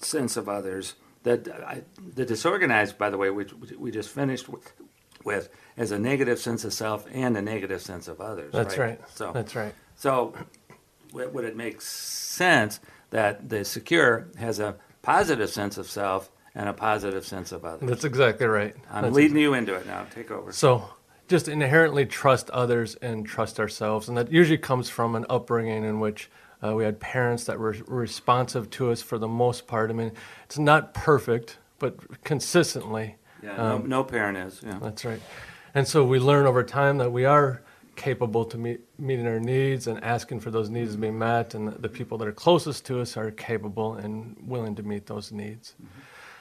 sense 0.01 0.37
of 0.37 0.49
others. 0.49 0.95
That 1.23 1.49
I, 1.49 1.83
the 2.15 2.27
disorganized, 2.27 2.99
by 2.99 3.09
the 3.09 3.17
way, 3.17 3.31
which 3.31 3.55
we 3.79 3.91
just 3.91 4.11
finished 4.11 4.47
with, 4.51 4.71
with, 5.25 5.49
as 5.79 5.91
a 5.91 5.99
negative 5.99 6.39
sense 6.39 6.67
of 6.67 6.75
self 6.75 7.07
and 7.11 7.35
a 7.39 7.41
negative 7.41 7.81
sense 7.81 8.09
of 8.09 8.21
others. 8.21 8.53
That's 8.53 8.77
right. 8.77 9.01
So 9.15 9.33
That's 9.33 9.57
right. 9.57 9.75
so, 9.97 10.35
would 11.15 11.47
it 11.47 11.57
make 11.57 11.81
sense 11.81 12.81
that 13.15 13.49
the 13.49 13.65
secure 13.65 14.27
has 14.37 14.59
a 14.59 14.75
positive 15.01 15.49
sense 15.49 15.79
of 15.79 15.89
self 15.89 16.33
and 16.53 16.69
a 16.69 16.73
positive 16.73 17.25
sense 17.25 17.53
of 17.53 17.65
others? 17.65 17.89
That's 17.89 18.03
exactly 18.03 18.47
right. 18.47 18.75
I'm 18.91 19.05
That's 19.05 19.15
leading 19.15 19.37
you 19.37 19.55
into 19.55 19.73
it 19.77 19.87
now. 19.87 20.05
Take 20.13 20.33
over. 20.33 20.51
So 20.51 20.91
just 21.29 21.47
inherently 21.47 22.07
trust 22.07 22.51
others 22.51 22.97
and 22.97 23.25
trust 23.25 23.61
ourselves. 23.61 24.09
And 24.09 24.19
that 24.19 24.33
usually 24.33 24.59
comes 24.59 24.91
from 24.91 25.15
an 25.15 25.27
upbringing 25.31 25.85
in 25.85 26.01
which 26.01 26.29
uh, 26.61 26.75
we 26.75 26.83
had 26.83 26.99
parents 26.99 27.45
that 27.45 27.61
were 27.61 27.77
responsive 27.87 28.69
to 28.71 28.91
us 28.91 29.01
for 29.01 29.17
the 29.17 29.29
most 29.29 29.69
part. 29.69 29.91
I 29.91 29.93
mean, 29.93 30.11
it's 30.47 30.59
not 30.59 30.93
perfect, 30.93 31.59
but 31.79 32.25
consistently. 32.25 33.15
Yeah, 33.45 33.57
no, 33.57 33.63
um, 33.77 33.89
no 33.89 34.03
parent 34.03 34.39
is. 34.39 34.61
Yeah. 34.67 34.81
That's 34.83 35.05
right. 35.05 35.21
And 35.73 35.87
so 35.87 36.05
we 36.05 36.19
learn 36.19 36.47
over 36.47 36.65
time 36.65 36.99
that 36.99 37.13
we 37.13 37.25
are 37.25 37.63
capable 37.97 38.45
to 38.45 38.59
meet 38.59 38.81
meeting 38.99 39.27
our 39.27 39.41
needs 39.41 39.87
and 39.87 40.03
asking 40.03 40.41
for 40.41 40.51
those 40.51 40.71
needs 40.71 40.93
to 40.93 40.99
be 40.99 41.11
met, 41.11 41.55
and 41.55 41.69
the, 41.69 41.89
people 41.89 42.19
that 42.19 42.29
are 42.29 42.33
closest 42.33 42.85
to 42.87 43.01
us 43.01 43.17
are 43.17 43.31
capable 43.31 43.95
and 43.95 44.37
willing 44.47 44.75
to 44.75 44.83
meet 44.83 45.07
those 45.07 45.33
needs. 45.33 45.75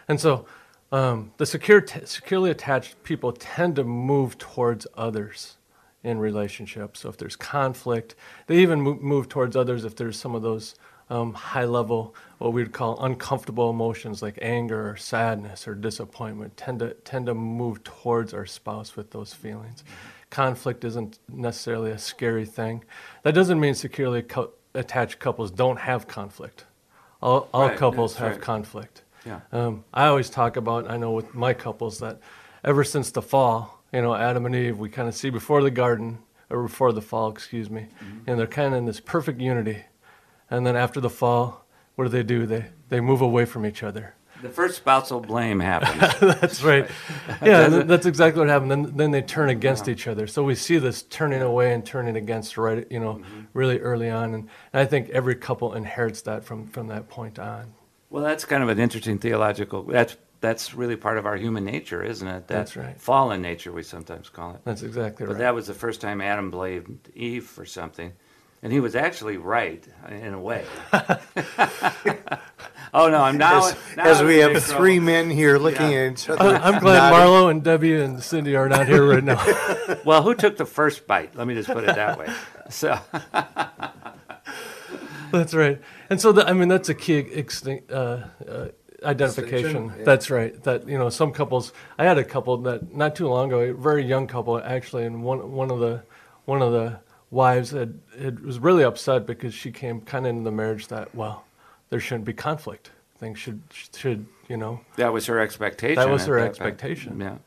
And 0.08 0.20
so 0.20 0.46
um, 0.92 1.32
the 1.38 1.46
secure, 1.46 1.82
t- 1.82 2.06
securely 2.06 2.52
attached 2.52 3.02
people 3.04 3.32
tend 3.32 3.76
to 3.78 3.84
move 3.84 4.38
towards 4.38 4.86
others 4.96 5.58
in 6.04 6.20
relationships. 6.20 7.00
So 7.00 7.10
if 7.10 7.18
there's 7.18 7.36
conflict, 7.36 8.16
they 8.48 8.58
even 8.58 8.82
move, 8.82 9.02
move 9.02 9.30
towards 9.30 9.56
others 9.56 9.86
if 9.86 9.96
there's 9.96 10.20
some 10.20 10.36
of 10.36 10.42
those 10.42 10.76
um, 11.10 11.34
high 11.34 11.66
level, 11.66 12.16
what 12.38 12.54
we 12.54 12.64
would 12.64 12.72
call 12.72 13.04
uncomfortable 13.04 13.70
emotions 13.70 14.22
like 14.22 14.38
anger 14.42 14.90
or 14.90 14.96
sadness 14.96 15.68
or 15.68 15.76
disappointment, 15.76 16.56
tend 16.58 16.80
to, 16.80 16.94
tend 17.06 17.26
to 17.28 17.34
move 17.34 17.84
towards 17.84 18.34
our 18.34 18.46
spouse 18.46 18.96
with 18.96 19.12
those 19.12 19.34
feelings. 19.34 19.84
Conflict 20.34 20.84
isn't 20.84 21.20
necessarily 21.30 21.92
a 21.92 21.98
scary 22.00 22.44
thing. 22.44 22.84
That 23.22 23.36
doesn't 23.36 23.60
mean 23.60 23.76
securely 23.76 24.24
co- 24.24 24.50
attached 24.74 25.20
couples 25.20 25.52
don't 25.52 25.78
have 25.78 26.08
conflict. 26.08 26.66
All, 27.22 27.48
all 27.54 27.68
Right, 27.68 27.78
couples 27.78 28.16
have 28.16 28.32
right. 28.32 28.42
conflict. 28.42 29.04
Yeah. 29.28 29.42
Um, 29.52 29.84
I 29.94 30.08
always 30.08 30.32
talk 30.32 30.58
about, 30.58 30.90
I 30.90 30.98
know 30.98 31.12
with 31.12 31.36
my 31.36 31.54
couples, 31.54 32.00
that 32.00 32.20
ever 32.64 32.84
since 32.84 33.12
the 33.12 33.22
fall, 33.22 33.84
you 33.94 34.02
know, 34.02 34.16
Adam 34.16 34.48
and 34.48 34.56
Eve, 34.56 34.80
we 34.80 34.90
kind 34.90 35.08
of 35.08 35.14
see 35.14 35.30
before 35.30 35.62
the 35.62 35.70
garden, 35.70 36.18
or 36.50 36.64
before 36.64 36.92
the 36.94 37.02
fall, 37.02 37.30
excuse 37.30 37.70
me, 37.70 37.86
and 38.26 38.40
they're 38.40 38.48
kind 38.48 38.74
of 38.74 38.80
in 38.80 38.86
this 38.86 39.00
perfect 39.00 39.40
unity. 39.40 39.84
And 40.50 40.66
then 40.66 40.76
after 40.76 41.00
the 41.00 41.12
fall, 41.12 41.64
what 41.94 42.06
do 42.06 42.10
they 42.10 42.24
do? 42.24 42.48
They, 42.48 42.66
they 42.90 43.02
move 43.02 43.22
away 43.22 43.46
from 43.46 43.68
each 43.68 43.84
other. 43.84 44.16
The 44.44 44.50
first 44.50 44.76
spousal 44.76 45.22
blame 45.22 45.62
happens. 45.62 46.20
That's 46.42 46.62
right. 46.62 46.90
Yeah, 47.42 47.70
that's 47.70 48.06
exactly 48.06 48.42
what 48.42 48.50
happened. 48.50 48.72
Then, 48.72 48.98
then 48.98 49.12
they 49.12 49.22
turn 49.22 49.50
against 49.50 49.88
each 49.88 50.06
other. 50.06 50.28
So 50.28 50.44
we 50.44 50.54
see 50.54 50.78
this 50.80 51.04
turning 51.04 51.42
away 51.42 51.72
and 51.72 51.86
turning 51.86 52.18
against 52.18 52.58
right, 52.58 52.86
you 52.92 53.00
know, 53.00 53.16
mm-hmm. 53.16 53.42
really 53.54 53.80
early 53.80 54.10
on. 54.10 54.34
And, 54.34 54.50
and 54.74 54.82
I 54.82 54.86
think 54.86 55.10
every 55.12 55.36
couple 55.36 55.74
inherits 55.74 56.24
that 56.24 56.44
from, 56.44 56.68
from 56.68 56.88
that 56.88 57.08
point 57.08 57.40
on. 57.40 57.74
well, 58.10 58.22
that's 58.22 58.44
kind 58.44 58.62
of 58.62 58.68
an 58.68 58.80
interesting 58.80 59.18
theological. 59.18 59.84
That's 59.84 60.18
that's 60.42 60.74
really 60.74 60.98
part 60.98 61.18
of 61.18 61.26
our 61.26 61.38
human 61.38 61.64
nature, 61.64 62.04
isn't 62.04 62.28
it? 62.28 62.48
That 62.48 62.58
That's 62.58 62.76
right. 62.76 63.00
Fallen 63.00 63.42
nature, 63.42 63.72
we 63.72 63.82
sometimes 63.82 64.28
call 64.28 64.56
it. 64.56 64.62
That's 64.66 64.84
exactly 64.84 65.26
But 65.26 65.32
right. 65.32 65.38
But 65.38 65.44
that 65.46 65.56
was 65.56 65.68
the 65.68 65.74
first 65.74 66.02
time 66.02 66.20
Adam 66.20 66.52
blamed 66.52 67.00
Eve 67.16 67.46
for 67.46 67.66
something. 67.66 68.12
And 68.64 68.72
he 68.72 68.80
was 68.80 68.96
actually 68.96 69.38
right 69.38 69.86
in 70.10 70.34
a 70.34 70.40
way. 70.40 70.64
oh, 72.94 73.10
no, 73.10 73.22
I'm 73.22 73.38
now. 73.38 73.68
As, 73.68 73.76
now 73.98 74.04
as 74.06 74.22
I'm 74.22 74.28
we 74.28 74.38
have 74.38 74.52
three 74.64 74.96
trouble. 74.96 75.06
men 75.06 75.30
here 75.30 75.58
looking 75.58 75.92
Yeah. 75.92 75.98
at 76.06 76.12
each 76.14 76.30
other. 76.30 76.56
I- 76.56 76.70
I'm 76.70 76.80
glad. 76.80 77.12
Marlo 77.14 77.52
and 77.52 77.62
Debbie 77.62 78.02
and 78.02 78.24
Cindy 78.24 78.56
are 78.56 78.70
not 78.70 78.88
here 78.88 79.06
right 79.06 79.24
now. 79.24 79.44
Well, 80.06 80.24
who 80.24 80.34
took 80.34 80.58
the 80.58 80.66
first 80.66 81.06
bite? 81.08 81.36
Let 81.36 81.46
me 81.46 81.54
just 81.54 81.70
put 81.70 81.84
it 81.84 81.96
that 81.96 82.18
way. 82.18 82.28
So, 82.70 82.98
That's 85.32 85.54
right. 85.54 85.82
And 86.10 86.22
so, 86.22 86.32
the, 86.32 86.48
I 86.48 86.54
mean, 86.54 86.68
that's 86.68 86.90
a 86.90 86.94
key 86.94 87.16
extinct, 87.18 87.92
uh, 87.92 88.26
uh, 88.48 88.68
identification. 89.04 89.88
Distinction, 89.88 89.94
yeah. 90.00 90.06
That's 90.06 90.30
right. 90.30 90.64
That 90.64 90.88
you 90.88 90.98
know, 90.98 91.10
some 91.10 91.32
couples. 91.32 91.74
I 91.98 92.06
had 92.06 92.18
a 92.18 92.24
couple 92.24 92.58
that 92.64 92.94
not 92.94 93.16
too 93.16 93.28
long 93.28 93.50
ago, 93.50 93.60
a 93.60 93.74
very 93.74 94.06
young 94.06 94.28
couple 94.28 94.60
actually, 94.60 95.06
and 95.06 95.24
one 95.24 95.52
one 95.52 95.72
of 95.72 95.80
the 95.80 96.04
one 96.46 96.62
of 96.62 96.72
the 96.72 97.00
wives 97.34 97.72
had, 97.72 98.00
had 98.20 98.40
was 98.40 98.60
really 98.60 98.84
upset 98.84 99.26
because 99.26 99.54
she 99.54 99.72
came 99.72 100.02
kind 100.02 100.26
of 100.26 100.30
into 100.30 100.44
the 100.44 100.52
marriage 100.52 100.88
that 100.88 101.14
well, 101.16 101.46
there 101.90 102.00
shouldn't 102.00 102.26
be 102.26 102.34
conflict. 102.34 102.92
Things 103.18 103.40
should 103.40 103.62
should 103.72 104.26
you 104.48 104.58
know 104.58 104.82
that 104.98 105.12
was 105.12 105.26
her 105.26 105.40
expectation. 105.40 105.96
That 105.96 106.10
was 106.10 106.26
her 106.26 106.40
time. 106.40 106.48
expectation. 106.48 107.20
Yeah. 107.20 107.38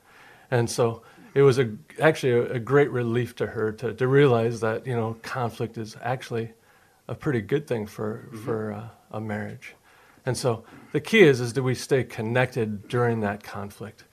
And 0.51 0.71
so 0.71 1.03
it 1.35 1.43
was 1.43 1.59
a, 1.59 1.71
actually 2.01 2.33
a, 2.33 2.53
a 2.55 2.59
great 2.59 2.91
relief 2.91 3.37
to 3.37 3.47
her 3.47 3.71
to, 3.73 3.93
to 3.93 4.09
realize 4.09 4.61
that, 4.61 4.87
you 4.87 4.97
know, 4.97 5.19
conflict 5.23 5.77
is 5.77 5.95
actually 6.03 6.53
a 7.09 7.15
pretty 7.15 7.43
good 7.43 7.67
thing 7.67 7.87
for, 7.87 8.29
for 8.45 8.73
uh, 8.73 8.89
a 9.11 9.21
marriage. 9.21 9.75
And 10.25 10.37
so 10.37 10.65
the 10.93 11.01
key 11.01 11.21
is, 11.21 11.41
is 11.41 11.53
do 11.53 11.63
we 11.63 11.75
stay 11.75 12.05
connected 12.05 12.89
during 12.89 13.21
that 13.21 13.43
conflict? 13.43 14.05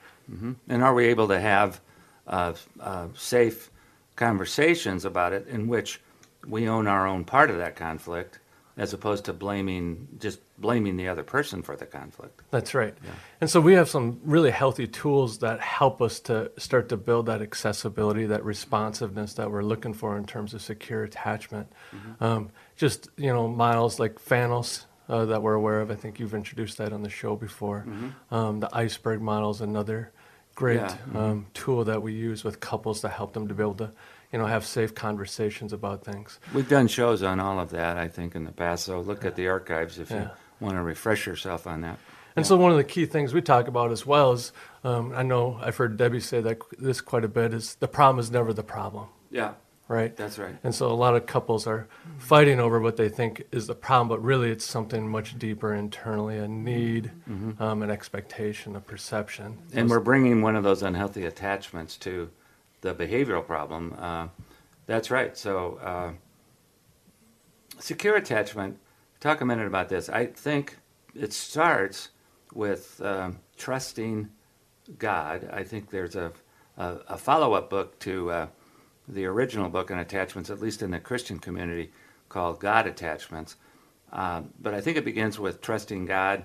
And 0.68 0.82
are 0.82 0.94
we 0.94 1.06
able 1.06 1.28
to 1.28 1.40
have 1.40 1.80
uh, 2.26 2.54
uh, 2.80 3.08
safe 3.14 3.70
conversations 4.16 5.04
about 5.04 5.32
it 5.32 5.46
in 5.48 5.66
which 5.68 6.00
we 6.46 6.68
own 6.68 6.86
our 6.86 7.06
own 7.06 7.24
part 7.24 7.50
of 7.50 7.56
that 7.58 7.76
conflict 7.76 8.38
as 8.76 8.92
opposed 8.92 9.24
to 9.24 9.32
blaming 9.32 10.08
just 10.18 10.40
blaming 10.58 10.96
the 10.96 11.08
other 11.08 11.22
person 11.22 11.62
for 11.62 11.76
the 11.76 11.86
conflict? 11.86 12.42
That's 12.50 12.74
right. 12.74 12.94
And 13.40 13.48
so 13.48 13.60
we 13.60 13.74
have 13.74 13.88
some 13.88 14.20
really 14.24 14.50
healthy 14.50 14.86
tools 14.86 15.38
that 15.38 15.60
help 15.60 16.02
us 16.02 16.20
to 16.20 16.50
start 16.56 16.88
to 16.88 16.96
build 16.96 17.26
that 17.26 17.42
accessibility, 17.42 18.26
that 18.26 18.44
responsiveness 18.44 19.34
that 19.34 19.50
we're 19.50 19.62
looking 19.62 19.94
for 19.94 20.16
in 20.16 20.24
terms 20.26 20.54
of 20.54 20.62
secure 20.62 21.04
attachment. 21.04 21.72
Um, 22.20 22.50
just, 22.76 23.08
you 23.16 23.32
know, 23.32 23.48
models 23.48 23.98
like 24.00 24.18
Fanos 24.18 24.84
uh, 25.08 25.24
that 25.26 25.42
we're 25.42 25.54
aware 25.54 25.80
of. 25.80 25.90
I 25.90 25.94
think 25.96 26.18
you've 26.18 26.34
introduced 26.34 26.78
that 26.78 26.92
on 26.92 27.02
the 27.02 27.10
show 27.10 27.36
before. 27.36 27.86
Um, 28.30 28.60
the 28.60 28.74
iceberg 28.74 29.20
model 29.20 29.50
is 29.50 29.60
another 29.60 30.12
great 30.54 30.76
Yeah, 30.76 30.96
um, 31.14 31.46
tool 31.54 31.84
that 31.84 32.02
we 32.02 32.12
use 32.12 32.44
with 32.44 32.60
couples 32.60 33.00
to 33.00 33.08
help 33.08 33.32
them 33.32 33.48
to 33.48 33.54
be 33.54 33.62
able 33.62 33.74
to, 33.74 33.90
you 34.32 34.38
know, 34.38 34.46
have 34.46 34.64
safe 34.64 34.94
conversations 34.94 35.72
about 35.72 36.04
things. 36.04 36.38
We've 36.52 36.68
done 36.68 36.88
shows 36.88 37.22
on 37.22 37.40
all 37.40 37.58
of 37.60 37.70
that, 37.70 37.96
I 37.96 38.08
think, 38.08 38.34
in 38.34 38.44
the 38.44 38.52
past. 38.52 38.84
So 38.84 39.00
look 39.00 39.24
at 39.24 39.36
the 39.36 39.48
archives 39.48 39.98
if 39.98 40.10
you 40.10 40.30
want 40.60 40.76
to 40.76 40.82
refresh 40.82 41.26
yourself 41.26 41.66
on 41.66 41.80
that. 41.82 41.98
And 42.36 42.44
so 42.44 42.56
one 42.56 42.72
of 42.72 42.76
the 42.76 42.84
key 42.84 43.06
things 43.06 43.32
we 43.32 43.42
talk 43.42 43.68
about 43.68 43.92
as 43.92 44.04
well 44.04 44.32
is, 44.32 44.52
um, 44.82 45.12
I 45.14 45.22
know 45.22 45.58
I've 45.62 45.76
heard 45.76 45.96
Debbie 45.96 46.18
say 46.20 46.40
that 46.40 46.58
this 46.78 47.00
quite 47.00 47.24
a 47.24 47.28
bit 47.28 47.54
is 47.54 47.76
the 47.76 47.86
problem 47.86 48.18
is 48.18 48.30
never 48.30 48.52
the 48.52 48.64
problem, 48.64 49.06
Yeah, 49.30 49.52
right? 49.88 50.16
that's 50.16 50.38
right. 50.38 50.56
And 50.64 50.74
so 50.74 50.90
a 50.90 50.94
lot 50.94 51.14
of 51.14 51.26
couples 51.26 51.66
are 51.66 51.86
fighting 52.18 52.60
over 52.60 52.80
what 52.80 52.96
they 52.96 53.08
think 53.08 53.44
is 53.52 53.66
the 53.66 53.74
problem, 53.74 54.08
but 54.08 54.22
really 54.22 54.50
it's 54.50 54.64
something 54.64 55.08
much 55.08 55.38
deeper 55.38 55.74
internally, 55.74 56.38
a 56.38 56.48
need, 56.48 57.10
um, 57.60 57.82
an 57.82 57.90
expectation, 57.90 58.76
a 58.76 58.80
perception. 58.80 59.58
And 59.72 59.90
we're 59.90 60.00
bringing 60.00 60.42
one 60.42 60.56
of 60.56 60.64
those 60.64 60.82
unhealthy 60.82 61.24
attachments 61.24 61.96
to 61.98 62.30
the 62.80 62.94
behavioral 62.94 63.46
problem. 63.46 63.94
Uh, 63.98 64.28
that's 64.86 65.10
right. 65.10 65.36
So, 65.36 65.78
uh, 65.82 66.12
secure 67.78 68.16
attachment, 68.16 68.78
talk 69.20 69.40
a 69.40 69.44
minute 69.44 69.66
about 69.66 69.88
this. 69.88 70.08
I 70.08 70.26
think 70.26 70.76
it 71.14 71.32
starts 71.32 72.10
with 72.52 73.00
um, 73.02 73.38
trusting 73.56 74.28
God. 74.98 75.48
I 75.52 75.64
think 75.64 75.90
there's 75.90 76.16
a, 76.16 76.32
a, 76.76 76.96
a 77.08 77.18
follow 77.18 77.54
up 77.54 77.70
book 77.70 77.98
to 78.00 78.30
uh, 78.30 78.46
the 79.08 79.26
original 79.26 79.68
book 79.68 79.90
on 79.90 79.98
attachments, 79.98 80.50
at 80.50 80.60
least 80.60 80.82
in 80.82 80.90
the 80.90 80.98
Christian 80.98 81.38
community, 81.38 81.90
called 82.28 82.60
God 82.60 82.86
Attachments. 82.86 83.56
Um, 84.12 84.50
but 84.60 84.74
I 84.74 84.80
think 84.80 84.96
it 84.96 85.04
begins 85.04 85.38
with 85.38 85.60
trusting 85.60 86.06
God. 86.06 86.44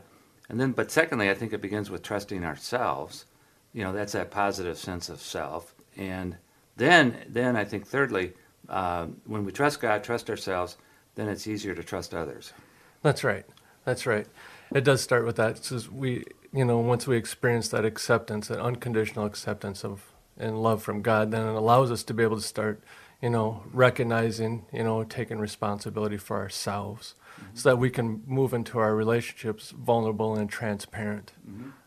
And 0.49 0.59
then, 0.59 0.71
but 0.71 0.91
secondly, 0.91 1.29
I 1.29 1.35
think 1.35 1.53
it 1.53 1.61
begins 1.61 1.89
with 1.89 2.01
trusting 2.01 2.43
ourselves. 2.43 3.25
You 3.73 3.83
know, 3.83 3.93
that's 3.93 4.13
that 4.13 4.31
positive 4.31 4.77
sense 4.77 5.09
of 5.09 5.21
self. 5.21 5.75
And 5.95 6.37
then, 6.75 7.17
then 7.27 7.55
I 7.55 7.65
think 7.65 7.85
thirdly, 7.85 8.33
uh, 8.67 9.07
when 9.25 9.45
we 9.45 9.51
trust 9.51 9.79
God, 9.79 10.03
trust 10.03 10.29
ourselves, 10.29 10.77
then 11.15 11.27
it's 11.27 11.47
easier 11.47 11.75
to 11.75 11.83
trust 11.83 12.13
others. 12.13 12.53
That's 13.01 13.23
right. 13.23 13.45
That's 13.85 14.05
right. 14.05 14.27
It 14.73 14.83
does 14.83 15.01
start 15.01 15.25
with 15.25 15.35
that. 15.37 15.63
Says 15.63 15.89
we, 15.89 16.25
you 16.53 16.65
know, 16.65 16.79
once 16.79 17.07
we 17.07 17.17
experience 17.17 17.69
that 17.69 17.85
acceptance, 17.85 18.47
that 18.47 18.59
unconditional 18.59 19.25
acceptance 19.25 19.83
of 19.83 20.11
and 20.39 20.63
love 20.63 20.81
from 20.81 21.01
God, 21.01 21.31
then 21.31 21.47
it 21.47 21.55
allows 21.55 21.91
us 21.91 22.03
to 22.03 22.13
be 22.13 22.23
able 22.23 22.37
to 22.37 22.41
start, 22.41 22.81
you 23.21 23.29
know, 23.29 23.63
recognizing, 23.73 24.65
you 24.71 24.83
know, 24.83 25.03
taking 25.03 25.39
responsibility 25.39 26.17
for 26.17 26.37
ourselves, 26.37 27.15
so 27.53 27.69
that 27.69 27.77
we 27.77 27.89
can 27.89 28.23
move 28.25 28.53
into 28.53 28.79
our 28.79 28.95
relationships 28.95 29.71
vulnerable 29.71 30.35
and 30.35 30.49
transparent. 30.49 31.33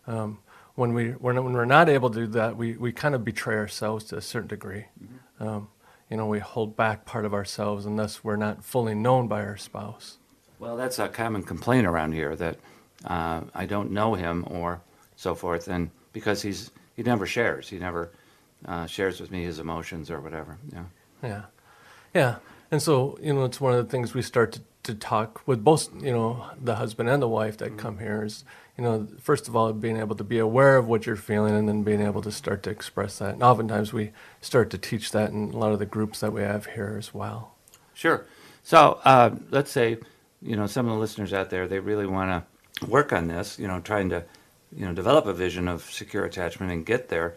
Um, 0.07 0.39
when 0.75 0.95
we 0.95 1.11
when, 1.11 1.43
when 1.43 1.53
we're 1.53 1.65
not 1.65 1.89
able 1.89 2.11
to 2.11 2.21
do 2.21 2.27
that, 2.29 2.57
we, 2.57 2.77
we 2.77 2.93
kind 2.93 3.15
of 3.15 3.25
betray 3.25 3.57
ourselves 3.57 4.05
to 4.07 4.17
a 4.17 4.23
certain 4.23 4.49
degree. 4.49 4.87
Um, 5.41 5.69
you 6.11 6.17
know, 6.17 6.27
we 6.27 6.41
hold 6.41 6.77
back 6.77 7.05
part 7.05 7.25
of 7.25 7.33
ourselves, 7.33 7.87
and 7.87 7.99
thus 7.99 8.23
we're 8.23 8.37
not 8.37 8.65
fully 8.65 8.95
known 8.95 9.29
by 9.29 9.43
our 9.43 9.57
spouse. 9.57 10.19
Well, 10.59 10.77
that's 10.77 10.99
a 10.99 11.09
common 11.09 11.43
complaint 11.43 11.87
around 11.87 12.13
here 12.13 12.37
that 12.37 12.57
uh, 13.05 13.43
I 13.55 13.67
don't 13.67 13.91
know 13.91 14.15
him 14.15 14.45
or 14.49 14.81
so 15.17 15.35
forth, 15.35 15.69
and 15.69 15.91
because 16.13 16.43
he's 16.43 16.71
he 16.95 17.03
never 17.03 17.27
shares, 17.27 17.69
he 17.69 17.79
never 17.79 18.13
uh, 18.66 18.87
shares 18.87 19.21
with 19.21 19.31
me 19.31 19.45
his 19.45 19.59
emotions 19.59 20.11
or 20.11 20.21
whatever. 20.21 20.59
Yeah. 20.73 20.85
Yeah, 21.23 21.42
yeah, 22.14 22.37
and 22.71 22.83
so 22.83 23.19
you 23.23 23.33
know, 23.33 23.45
it's 23.45 23.61
one 23.61 23.75
of 23.75 23.85
the 23.85 23.90
things 23.90 24.12
we 24.12 24.23
start 24.23 24.52
to, 24.52 24.61
to 24.83 24.95
talk 24.95 25.40
with 25.47 25.62
both 25.62 25.88
you 26.02 26.12
know 26.12 26.47
the 26.61 26.75
husband 26.76 27.09
and 27.09 27.23
the 27.23 27.28
wife 27.28 27.59
that 27.59 27.78
come 27.78 27.99
here 27.99 28.25
is 28.25 28.45
you 28.76 28.83
know 28.83 29.07
first 29.21 29.47
of 29.47 29.54
all 29.54 29.73
being 29.73 29.97
able 29.99 30.16
to 30.16 30.25
be 30.25 30.38
aware 30.38 30.76
of 30.76 30.88
what 30.88 31.07
you're 31.07 31.14
feeling 31.14 31.54
and 31.54 31.69
then 31.69 31.85
being 31.85 32.00
able 32.00 32.23
to 32.23 32.33
start 32.33 32.64
to 32.64 32.71
express 32.71 33.19
that. 33.19 33.35
And 33.35 33.42
oftentimes 33.42 33.92
we 33.92 34.11
start 34.40 34.71
to 34.71 34.78
teach 34.78 35.12
that 35.12 35.31
in 35.31 35.52
a 35.52 35.57
lot 35.57 35.73
of 35.73 35.78
the 35.78 35.87
groups 35.87 36.19
that 36.21 36.33
we 36.33 36.42
have 36.42 36.66
here 36.66 36.97
as 36.99 37.14
well. 37.14 37.54
Sure. 37.95 38.26
So 38.64 39.00
uh, 39.04 39.31
let's 39.50 39.71
say, 39.71 39.99
you 40.40 40.57
know, 40.57 40.66
some 40.66 40.87
of 40.87 40.95
the 40.95 40.99
listeners 40.99 41.33
out 41.33 41.50
there, 41.50 41.69
they 41.69 41.78
really 41.78 42.07
want 42.07 42.31
to 42.81 42.87
work 42.87 43.12
on 43.12 43.28
this, 43.28 43.59
you 43.59 43.69
know, 43.69 43.81
trying 43.81 44.09
to, 44.11 44.25
you 44.75 44.87
know, 44.87 44.92
develop 44.92 45.26
a 45.26 45.33
vision 45.33 45.69
of 45.69 45.83
secure 45.90 46.25
attachment 46.25 46.73
and 46.73 46.87
get 46.87 47.09
there. 47.09 47.35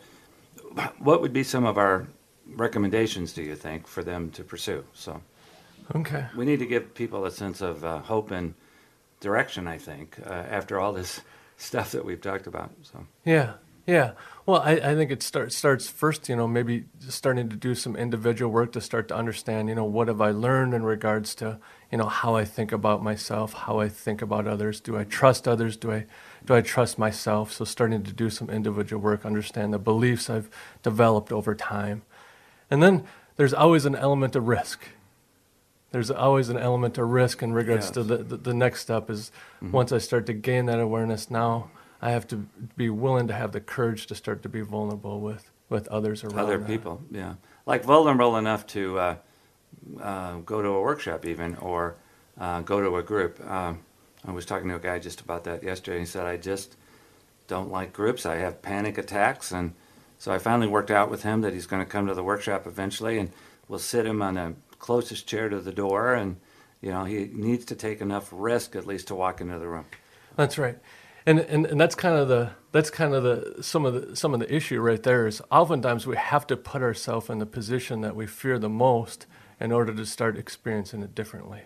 What 0.99 1.21
would 1.21 1.33
be 1.33 1.43
some 1.43 1.65
of 1.65 1.77
our 1.77 2.07
recommendations, 2.47 3.33
do 3.33 3.41
you 3.43 3.55
think, 3.55 3.87
for 3.87 4.03
them 4.03 4.31
to 4.31 4.43
pursue? 4.43 4.83
So 4.93 5.21
Okay. 5.95 6.25
we 6.35 6.45
need 6.45 6.59
to 6.59 6.65
give 6.65 6.93
people 6.93 7.25
a 7.25 7.31
sense 7.31 7.61
of 7.61 7.83
uh, 7.83 7.99
hope 7.99 8.31
and 8.31 8.53
direction, 9.19 9.67
I 9.67 9.77
think, 9.77 10.17
uh, 10.25 10.29
after 10.33 10.79
all 10.79 10.93
this 10.93 11.21
stuff 11.57 11.91
that 11.91 12.03
we've 12.05 12.21
talked 12.21 12.47
about. 12.47 12.71
So, 12.83 13.05
Yeah, 13.23 13.53
yeah. 13.87 14.11
Well, 14.45 14.61
I, 14.61 14.73
I 14.73 14.95
think 14.95 15.11
it 15.11 15.23
start, 15.23 15.53
starts 15.53 15.87
first, 15.87 16.27
you 16.29 16.35
know, 16.35 16.47
maybe 16.47 16.85
starting 17.07 17.49
to 17.49 17.55
do 17.55 17.73
some 17.75 17.95
individual 17.95 18.51
work 18.51 18.71
to 18.73 18.81
start 18.81 19.07
to 19.07 19.15
understand, 19.15 19.69
you 19.69 19.75
know, 19.75 19.85
what 19.85 20.07
have 20.07 20.21
I 20.21 20.31
learned 20.31 20.73
in 20.73 20.83
regards 20.83 21.33
to, 21.35 21.59
you 21.91 21.97
know, 21.97 22.07
how 22.07 22.35
I 22.35 22.45
think 22.45 22.71
about 22.71 23.01
myself, 23.03 23.53
how 23.53 23.79
I 23.79 23.89
think 23.89 24.21
about 24.21 24.47
others. 24.47 24.79
Do 24.81 24.97
I 24.97 25.03
trust 25.03 25.47
others? 25.47 25.77
Do 25.77 25.91
I, 25.91 26.05
do 26.45 26.53
I 26.53 26.61
trust 26.61 26.97
myself? 26.97 27.51
So 27.51 27.65
starting 27.65 28.03
to 28.03 28.13
do 28.13 28.29
some 28.29 28.49
individual 28.49 29.01
work, 29.01 29.25
understand 29.25 29.73
the 29.73 29.79
beliefs 29.79 30.29
I've 30.29 30.49
developed 30.83 31.31
over 31.31 31.55
time. 31.55 32.03
And 32.69 32.81
then 32.81 33.03
there's 33.35 33.53
always 33.53 33.85
an 33.85 33.95
element 33.95 34.35
of 34.35 34.47
risk. 34.47 34.87
There's 35.91 36.11
always 36.11 36.49
an 36.49 36.57
element 36.57 36.97
of 36.97 37.09
risk 37.09 37.41
in 37.41 37.53
regards 37.53 37.89
to 37.91 38.03
the, 38.03 38.17
the, 38.17 38.37
the 38.37 38.53
next 38.53 38.81
step 38.81 39.09
is 39.09 39.31
once 39.61 39.91
I 39.91 39.97
start 39.97 40.25
to 40.25 40.33
gain 40.33 40.65
that 40.65 40.79
awareness 40.79 41.31
now, 41.31 41.69
I 42.01 42.11
have 42.11 42.27
to 42.27 42.47
be 42.75 42.89
willing 42.89 43.27
to 43.27 43.33
have 43.33 43.53
the 43.53 43.61
courage 43.61 44.05
to 44.07 44.15
start 44.15 44.43
to 44.43 44.49
be 44.49 44.61
vulnerable 44.61 45.21
with, 45.21 45.49
with 45.69 45.87
others 45.87 46.23
around 46.23 46.39
other 46.39 46.57
that. 46.57 46.67
people, 46.67 47.01
yeah. 47.09 47.35
Like 47.65 47.83
vulnerable 47.83 48.35
enough 48.35 48.67
to 48.67 48.99
uh, 48.99 49.15
uh, 50.01 50.35
go 50.39 50.61
to 50.61 50.67
a 50.67 50.81
workshop, 50.81 51.25
even, 51.25 51.55
or 51.55 51.95
uh, 52.37 52.61
go 52.61 52.81
to 52.81 52.97
a 52.97 53.03
group. 53.03 53.39
Um, 53.49 53.84
I 54.27 54.31
was 54.31 54.45
talking 54.45 54.69
to 54.69 54.75
a 54.75 54.79
guy 54.79 54.99
just 54.99 55.21
about 55.21 55.43
that 55.43 55.63
yesterday. 55.63 55.97
and 55.97 56.05
He 56.07 56.11
said, 56.11 56.25
I 56.25 56.37
just 56.37 56.75
don't 57.47 57.71
like 57.71 57.93
groups. 57.93 58.25
I 58.25 58.37
have 58.37 58.61
panic 58.61 58.97
attacks. 58.97 59.51
And 59.51 59.73
so 60.17 60.31
I 60.31 60.39
finally 60.39 60.67
worked 60.67 60.91
out 60.91 61.11
with 61.11 61.23
him 61.23 61.41
that 61.41 61.53
he's 61.53 61.67
going 61.67 61.83
to 61.83 61.89
come 61.89 62.07
to 62.07 62.13
the 62.13 62.23
workshop 62.23 62.65
eventually, 62.65 63.19
and 63.19 63.31
we'll 63.67 63.79
sit 63.79 64.05
him 64.05 64.21
on 64.21 64.35
the 64.35 64.55
closest 64.79 65.27
chair 65.27 65.49
to 65.49 65.59
the 65.59 65.71
door. 65.71 66.13
And, 66.13 66.37
you 66.81 66.91
know, 66.91 67.03
he 67.03 67.29
needs 67.31 67.65
to 67.65 67.75
take 67.75 68.01
enough 68.01 68.29
risk 68.31 68.75
at 68.75 68.87
least 68.87 69.07
to 69.07 69.15
walk 69.15 69.41
into 69.41 69.59
the 69.59 69.67
room. 69.67 69.85
That's 70.35 70.57
right. 70.57 70.77
And, 71.27 71.39
and 71.39 71.65
and 71.65 71.81
that's 71.81 71.95
kind 71.95 72.15
of 72.15 72.27
the 72.27 72.51
that's 72.71 72.91
kind 72.91 73.15
of 73.15 73.23
the 73.23 73.63
some 73.63 73.83
of 73.83 73.93
the 73.93 74.15
some 74.15 74.35
of 74.35 74.39
the 74.39 74.53
issue 74.53 74.79
right 74.79 75.01
there 75.01 75.25
is 75.25 75.41
oftentimes 75.49 76.05
we 76.05 76.17
have 76.17 76.45
to 76.47 76.55
put 76.55 76.83
ourselves 76.83 77.31
in 77.31 77.39
the 77.39 77.47
position 77.47 78.01
that 78.01 78.15
we 78.15 78.27
fear 78.27 78.59
the 78.59 78.69
most 78.69 79.25
in 79.59 79.71
order 79.71 79.91
to 79.91 80.05
start 80.05 80.37
experiencing 80.37 81.01
it 81.01 81.15
differently. 81.15 81.61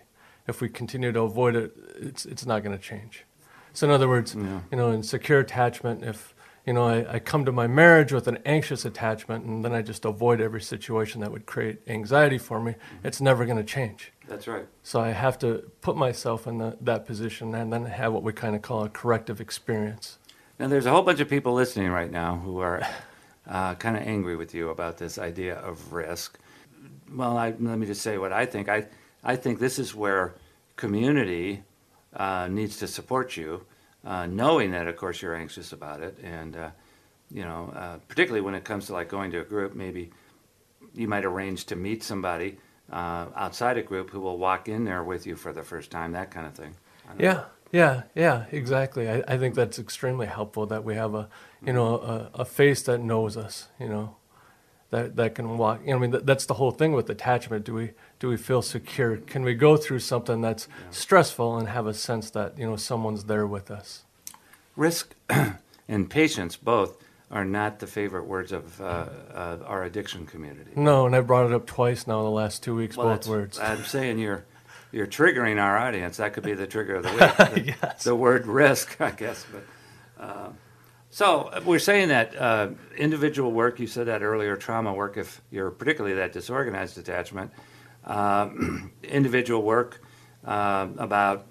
If 0.46 0.60
we 0.60 0.68
continue 0.68 1.12
to 1.12 1.20
avoid 1.20 1.54
it, 1.56 1.72
it's 1.96 2.24
it's 2.26 2.46
not 2.46 2.62
going 2.62 2.76
to 2.76 2.82
change. 2.82 3.24
So 3.72 3.86
in 3.86 3.92
other 3.92 4.08
words, 4.08 4.34
Yeah. 4.34 4.60
you 4.70 4.76
know, 4.76 4.90
in 4.90 5.02
secure 5.02 5.38
attachment, 5.40 6.02
if 6.04 6.34
you 6.66 6.72
know 6.72 6.84
I, 6.86 7.14
I 7.14 7.18
come 7.20 7.44
to 7.44 7.52
my 7.52 7.66
marriage 7.66 8.12
with 8.12 8.26
an 8.26 8.38
anxious 8.44 8.84
attachment 8.84 9.44
and 9.44 9.64
then 9.64 9.72
I 9.72 9.82
just 9.82 10.04
avoid 10.04 10.40
every 10.40 10.60
situation 10.60 11.20
that 11.20 11.30
would 11.30 11.46
create 11.46 11.78
anxiety 11.86 12.38
for 12.38 12.60
me, 12.60 12.74
it's 13.04 13.20
never 13.20 13.44
going 13.44 13.58
to 13.58 13.64
change. 13.64 14.12
That's 14.28 14.46
right. 14.48 14.66
So 14.82 15.00
I 15.00 15.10
have 15.10 15.38
to 15.40 15.70
put 15.80 15.96
myself 15.96 16.46
in 16.46 16.58
the, 16.58 16.76
that 16.80 17.06
position 17.06 17.54
and 17.54 17.72
then 17.72 17.84
have 17.86 18.12
what 18.12 18.22
we 18.22 18.32
kind 18.32 18.54
of 18.56 18.62
call 18.62 18.84
a 18.84 18.88
corrective 18.88 19.40
experience. 19.40 20.18
Now, 20.58 20.68
there's 20.68 20.86
a 20.86 20.90
whole 20.90 21.02
bunch 21.02 21.20
of 21.20 21.28
people 21.28 21.54
listening 21.54 21.90
right 21.90 22.10
now 22.10 22.36
who 22.36 22.58
are 22.60 22.82
uh, 23.48 23.74
kind 23.76 23.96
of 23.96 24.02
angry 24.02 24.36
with 24.36 24.54
you 24.54 24.68
about 24.70 24.98
this 24.98 25.18
idea 25.18 25.56
of 25.56 25.92
risk. 25.92 26.38
Well, 27.10 27.36
I, 27.38 27.54
let 27.58 27.78
me 27.78 27.86
just 27.86 28.02
say 28.02 28.18
what 28.18 28.32
I 28.32 28.46
think. 28.46 28.68
I, 28.68 28.86
I 29.22 29.36
think 29.36 29.58
this 29.58 29.78
is 29.78 29.94
where 29.94 30.34
community 30.76 31.62
uh, 32.14 32.48
needs 32.48 32.78
to 32.78 32.86
support 32.86 33.36
you, 33.36 33.66
uh, 34.04 34.26
knowing 34.26 34.70
that, 34.72 34.88
of 34.88 34.96
course, 34.96 35.20
you're 35.20 35.34
anxious 35.34 35.72
about 35.72 36.00
it. 36.00 36.18
And, 36.22 36.56
uh, 36.56 36.70
you 37.30 37.42
know, 37.42 37.72
uh, 37.76 37.98
particularly 38.08 38.40
when 38.40 38.54
it 38.54 38.64
comes 38.64 38.86
to 38.86 38.92
like 38.92 39.08
going 39.08 39.30
to 39.32 39.40
a 39.40 39.44
group, 39.44 39.74
maybe 39.74 40.10
you 40.94 41.06
might 41.06 41.24
arrange 41.24 41.66
to 41.66 41.76
meet 41.76 42.02
somebody 42.02 42.56
uh, 42.90 43.26
outside 43.36 43.76
a 43.76 43.82
group 43.82 44.10
who 44.10 44.20
will 44.20 44.38
walk 44.38 44.68
in 44.68 44.84
there 44.84 45.04
with 45.04 45.26
you 45.26 45.36
for 45.36 45.52
the 45.52 45.62
first 45.62 45.90
time, 45.90 46.12
that 46.12 46.30
kind 46.30 46.46
of 46.46 46.54
thing. 46.54 46.74
Don't 47.06 47.18
know. 47.20 47.24
Yeah, 47.24 47.44
yeah, 47.72 48.02
yeah, 48.14 48.44
exactly. 48.50 49.08
I, 49.08 49.22
I 49.28 49.38
think 49.38 49.54
that's 49.54 49.78
extremely 49.78 50.26
helpful 50.26 50.66
that 50.66 50.82
we 50.82 50.94
have 50.96 51.14
a, 51.14 51.28
you 51.64 51.72
know, 51.72 51.98
a, 51.98 52.40
a 52.40 52.44
face 52.44 52.82
that 52.82 53.00
knows 53.00 53.36
us, 53.36 53.68
you 53.78 53.88
know, 53.88 54.16
that, 54.90 55.14
that 55.14 55.36
can 55.36 55.56
walk. 55.56 55.82
You 55.82 55.90
know, 55.90 55.96
I 55.96 55.98
mean, 56.00 56.10
that, 56.10 56.26
that's 56.26 56.46
the 56.46 56.54
whole 56.54 56.72
thing 56.72 56.92
with 56.92 57.08
attachment. 57.08 57.64
Do 57.64 57.74
we 57.74 57.92
do 58.20 58.28
we 58.28 58.36
feel 58.36 58.62
secure? 58.62 59.16
Can 59.16 59.42
we 59.42 59.54
go 59.54 59.76
through 59.76 60.00
something 60.00 60.40
that's 60.42 60.68
stressful 60.90 61.56
and 61.58 61.68
have 61.68 61.86
a 61.86 61.94
sense 61.94 62.30
that 62.30 62.56
you 62.58 62.66
know 62.66 62.76
someone's 62.76 63.24
there 63.24 63.46
with 63.46 63.70
us? 63.70 64.04
Risk 64.76 65.14
and 65.88 66.08
patience 66.10 66.56
both 66.56 66.96
are 67.30 67.44
not 67.44 67.78
the 67.78 67.86
favorite 67.86 68.26
words 68.26 68.52
of 68.52 68.80
uh, 68.80 69.06
uh, 69.34 69.56
our 69.64 69.84
addiction 69.84 70.26
community. 70.26 70.70
No, 70.76 71.06
and 71.06 71.16
I 71.16 71.20
brought 71.20 71.46
it 71.46 71.52
up 71.52 71.66
twice 71.66 72.06
now 72.06 72.18
in 72.18 72.24
the 72.24 72.30
last 72.30 72.62
two 72.62 72.74
weeks. 72.76 72.96
Well, 72.96 73.08
both 73.08 73.26
words. 73.26 73.58
I'm 73.58 73.84
saying 73.96 74.18
you're 74.18 74.44
you're 74.92 75.06
triggering 75.06 75.60
our 75.60 75.78
audience. 75.78 76.18
That 76.18 76.34
could 76.34 76.42
be 76.44 76.52
the 76.54 76.66
trigger 76.66 76.96
of 76.96 77.04
the 77.04 77.10
week. 77.56 77.64
The, 77.64 77.74
Yes. 77.82 78.04
the 78.04 78.14
word 78.14 78.46
risk, 78.46 79.00
I 79.00 79.12
guess. 79.12 79.46
But 79.50 80.22
uh, 80.22 80.48
so 81.08 81.50
we're 81.64 81.78
saying 81.78 82.08
that 82.08 82.36
uh, 82.36 82.68
individual 82.98 83.50
work. 83.50 83.80
You 83.80 83.86
said 83.86 84.08
that 84.08 84.22
earlier. 84.22 84.56
Trauma 84.56 84.92
work, 84.92 85.16
if 85.16 85.40
you're 85.50 85.70
particularly 85.70 86.16
that 86.16 86.32
disorganized 86.34 86.98
attachment. 86.98 87.50
Uh, 88.04 88.50
individual 89.02 89.62
work 89.62 90.00
uh, 90.44 90.88
about 90.98 91.46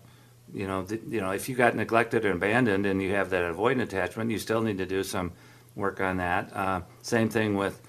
you 0.54 0.68
know, 0.68 0.84
the, 0.84 1.00
you 1.08 1.22
know, 1.22 1.32
if 1.32 1.48
you 1.48 1.56
got 1.56 1.76
neglected 1.76 2.26
or 2.26 2.32
abandoned 2.32 2.86
and 2.86 3.02
you 3.02 3.12
have 3.12 3.30
that 3.30 3.54
avoidant 3.54 3.82
attachment, 3.82 4.32
you 4.32 4.40
still 4.40 4.62
need 4.62 4.78
to 4.80 4.86
do 4.86 5.04
some 5.04 5.32
work 5.76 6.02
on 6.02 6.18
that. 6.18 6.52
Uh, 6.56 6.82
same 7.02 7.30
thing 7.30 7.56
with 7.56 7.80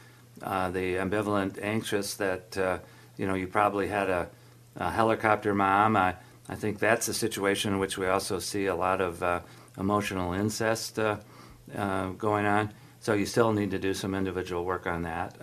uh, 0.42 0.70
the 0.70 0.96
ambivalent 0.96 1.59
anxious 1.62 2.14
that, 2.14 2.57
uh, 2.59 2.79
you 3.16 3.27
know, 3.27 3.35
you 3.35 3.46
probably 3.46 3.88
had 3.88 4.11
a, 4.11 4.29
a 4.77 4.90
helicopter 4.90 5.55
mom. 5.55 5.96
I, 5.96 6.16
I 6.49 6.55
think 6.55 6.79
that's 6.79 7.09
a 7.09 7.14
situation 7.14 7.73
in 7.73 7.79
which 7.79 7.96
we 7.96 8.07
also 8.07 8.38
see 8.38 8.66
a 8.66 8.75
lot 8.75 9.01
of 9.01 9.23
uh, 9.23 9.40
emotional 9.79 10.33
incest 10.33 10.96
going 10.96 12.46
on. 12.46 12.73
So 13.01 13.14
you 13.14 13.25
still 13.25 13.53
need 13.53 13.70
to 13.70 13.79
do 13.79 13.94
some 13.94 14.14
individual 14.14 14.64
work 14.64 14.87
on 14.87 15.03
that. 15.03 15.37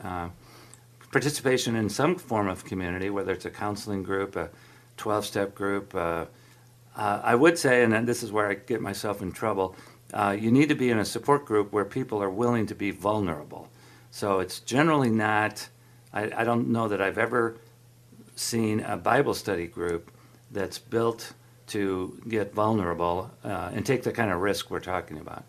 Participation 1.12 1.76
in 1.76 1.90
some 1.90 2.16
form 2.16 2.48
of 2.48 2.66
community, 2.66 3.10
whether 3.10 3.32
it's 3.32 3.46
a 3.46 3.50
counseling 3.50 4.04
group, 4.04 4.36
a 4.36 4.50
12 4.98 5.26
step 5.26 5.56
group. 5.56 5.96
Uh, 5.96 6.26
uh, 6.96 7.22
I 7.24 7.36
would 7.36 7.58
say, 7.58 7.84
and 7.84 8.08
this 8.08 8.24
is 8.24 8.32
where 8.32 8.50
I 8.50 8.56
get 8.56 8.82
myself 8.82 9.22
in 9.22 9.32
trouble, 9.32 9.76
uh, 10.14 10.36
you 10.40 10.52
need 10.52 10.70
to 10.70 10.76
be 10.76 10.90
in 10.90 11.00
a 11.00 11.06
support 11.06 11.46
group 11.46 11.72
where 11.72 11.86
people 11.86 12.22
are 12.24 12.30
willing 12.30 12.66
to 12.68 12.76
be 12.76 12.92
vulnerable. 12.92 13.70
So 14.12 14.40
it's 14.40 14.60
generally 14.62 15.10
not, 15.10 15.68
I, 16.14 16.32
I 16.36 16.44
don't 16.44 16.70
know 16.70 16.88
that 16.88 17.02
I've 17.02 17.18
ever 17.18 17.58
seen 18.36 18.80
a 18.82 18.98
Bible 18.98 19.34
study 19.34 19.68
group 19.68 20.12
that's 20.52 20.80
built 20.80 21.34
to 21.68 22.20
get 22.28 22.54
vulnerable 22.54 23.30
uh, 23.44 23.72
and 23.74 23.86
take 23.86 24.04
the 24.04 24.12
kind 24.12 24.32
of 24.32 24.40
risk 24.40 24.72
we're 24.72 24.80
talking 24.80 25.20
about. 25.20 25.44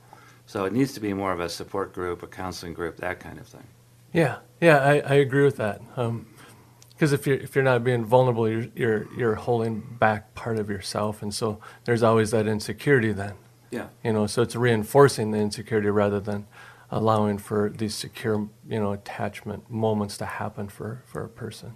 So 0.47 0.65
it 0.65 0.73
needs 0.73 0.95
to 0.95 1.01
be 1.01 1.13
more 1.13 1.33
of 1.33 1.41
a 1.41 1.49
support 1.49 1.93
group, 1.93 2.23
a 2.23 2.27
counseling 2.27 2.75
group, 2.75 2.97
that 2.97 3.21
kind 3.21 3.39
of 3.39 3.47
thing. 3.47 3.67
Yeah, 4.13 4.39
yeah, 4.61 4.79
I, 4.79 5.01
I 5.01 5.15
agree 5.15 5.45
with 5.45 5.57
that. 5.57 5.81
Because 5.95 7.13
um, 7.13 7.15
if 7.15 7.27
you're 7.27 7.37
if 7.37 7.55
you're 7.55 7.65
not 7.65 7.85
being 7.85 8.05
vulnerable, 8.05 8.49
you're, 8.49 8.67
you're 8.75 9.15
you're 9.17 9.35
holding 9.35 9.81
back 9.81 10.35
part 10.35 10.59
of 10.59 10.69
yourself, 10.69 11.23
and 11.23 11.33
so 11.35 11.61
there's 11.85 12.03
always 12.03 12.31
that 12.31 12.47
insecurity 12.47 13.13
then. 13.13 13.35
Yeah. 13.71 13.89
You 14.03 14.13
know, 14.13 14.27
so 14.27 14.43
it's 14.43 14.57
reinforcing 14.57 15.31
the 15.31 15.39
insecurity 15.39 15.91
rather 15.91 16.21
than 16.21 16.47
allowing 16.91 17.37
for 17.39 17.69
these 17.69 17.95
secure, 17.95 18.49
you 18.67 18.81
know, 18.81 18.93
attachment 18.93 19.71
moments 19.71 20.17
to 20.19 20.27
happen 20.27 20.69
for 20.69 21.03
for 21.07 21.23
a 21.23 21.29
person. 21.29 21.75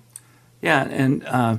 Yeah, 0.60 0.86
and 0.88 1.24
uh, 1.26 1.58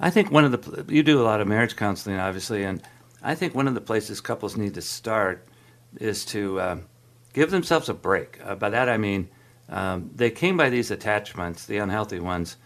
I 0.00 0.10
think 0.10 0.30
one 0.30 0.44
of 0.44 0.52
the 0.52 0.92
you 0.92 1.02
do 1.02 1.20
a 1.20 1.24
lot 1.24 1.40
of 1.40 1.48
marriage 1.48 1.76
counseling, 1.76 2.18
obviously, 2.18 2.64
and 2.64 2.82
I 3.22 3.34
think 3.34 3.54
one 3.54 3.68
of 3.68 3.74
the 3.74 3.80
places 3.80 4.20
couples 4.20 4.56
need 4.56 4.74
to 4.74 4.82
start 4.82 5.46
is 6.00 6.24
to 6.26 6.60
uh, 6.60 6.76
give 7.32 7.50
themselves 7.50 7.88
a 7.88 7.94
break. 7.94 8.38
Uh, 8.44 8.54
by 8.54 8.70
that 8.70 8.88
I 8.88 8.96
mean 8.96 9.28
um, 9.68 10.10
they 10.14 10.30
came 10.30 10.56
by 10.56 10.70
these 10.70 10.90
attachments, 10.90 11.66
the 11.66 11.78
unhealthy 11.78 12.20
ones, 12.20 12.56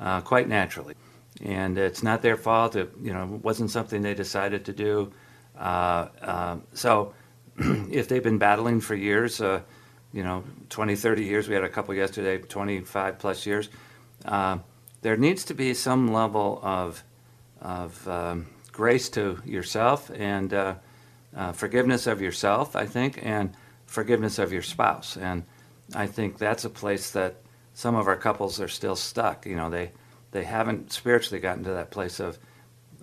uh, 0.00 0.20
quite 0.20 0.48
naturally, 0.48 0.94
and 1.42 1.78
it's 1.78 2.02
not 2.02 2.22
their 2.22 2.36
fault. 2.36 2.76
It 2.76 2.90
you 3.00 3.12
know 3.12 3.40
wasn't 3.42 3.70
something 3.70 4.02
they 4.02 4.14
decided 4.14 4.64
to 4.66 4.72
do. 4.72 5.12
Uh, 5.58 6.08
um, 6.20 6.62
so 6.74 7.14
if 7.58 8.08
they've 8.08 8.22
been 8.22 8.38
battling 8.38 8.80
for 8.80 8.94
years, 8.94 9.40
uh, 9.40 9.60
you 10.12 10.22
know, 10.22 10.44
20, 10.70 10.96
30 10.96 11.24
years, 11.24 11.48
we 11.48 11.54
had 11.54 11.64
a 11.64 11.68
couple 11.68 11.94
yesterday, 11.94 12.38
25 12.38 13.18
plus 13.18 13.46
years, 13.46 13.68
uh, 14.24 14.58
there 15.02 15.16
needs 15.16 15.44
to 15.44 15.54
be 15.54 15.74
some 15.74 16.12
level 16.12 16.60
of, 16.62 17.02
of 17.60 18.08
um, 18.08 18.46
grace 18.72 19.08
to 19.10 19.38
yourself 19.44 20.10
and 20.14 20.52
uh, 20.52 20.74
uh, 21.36 21.52
forgiveness 21.52 22.06
of 22.06 22.20
yourself, 22.20 22.74
I 22.74 22.86
think, 22.86 23.20
and 23.22 23.52
forgiveness 23.86 24.38
of 24.38 24.52
your 24.52 24.62
spouse. 24.62 25.16
And 25.16 25.44
I 25.94 26.06
think 26.06 26.38
that's 26.38 26.64
a 26.64 26.70
place 26.70 27.10
that 27.12 27.36
some 27.74 27.94
of 27.94 28.08
our 28.08 28.16
couples 28.16 28.60
are 28.60 28.68
still 28.68 28.96
stuck. 28.96 29.46
You 29.46 29.56
know, 29.56 29.70
they, 29.70 29.92
they 30.32 30.44
haven't 30.44 30.92
spiritually 30.92 31.40
gotten 31.40 31.64
to 31.64 31.70
that 31.70 31.90
place 31.90 32.20
of 32.20 32.38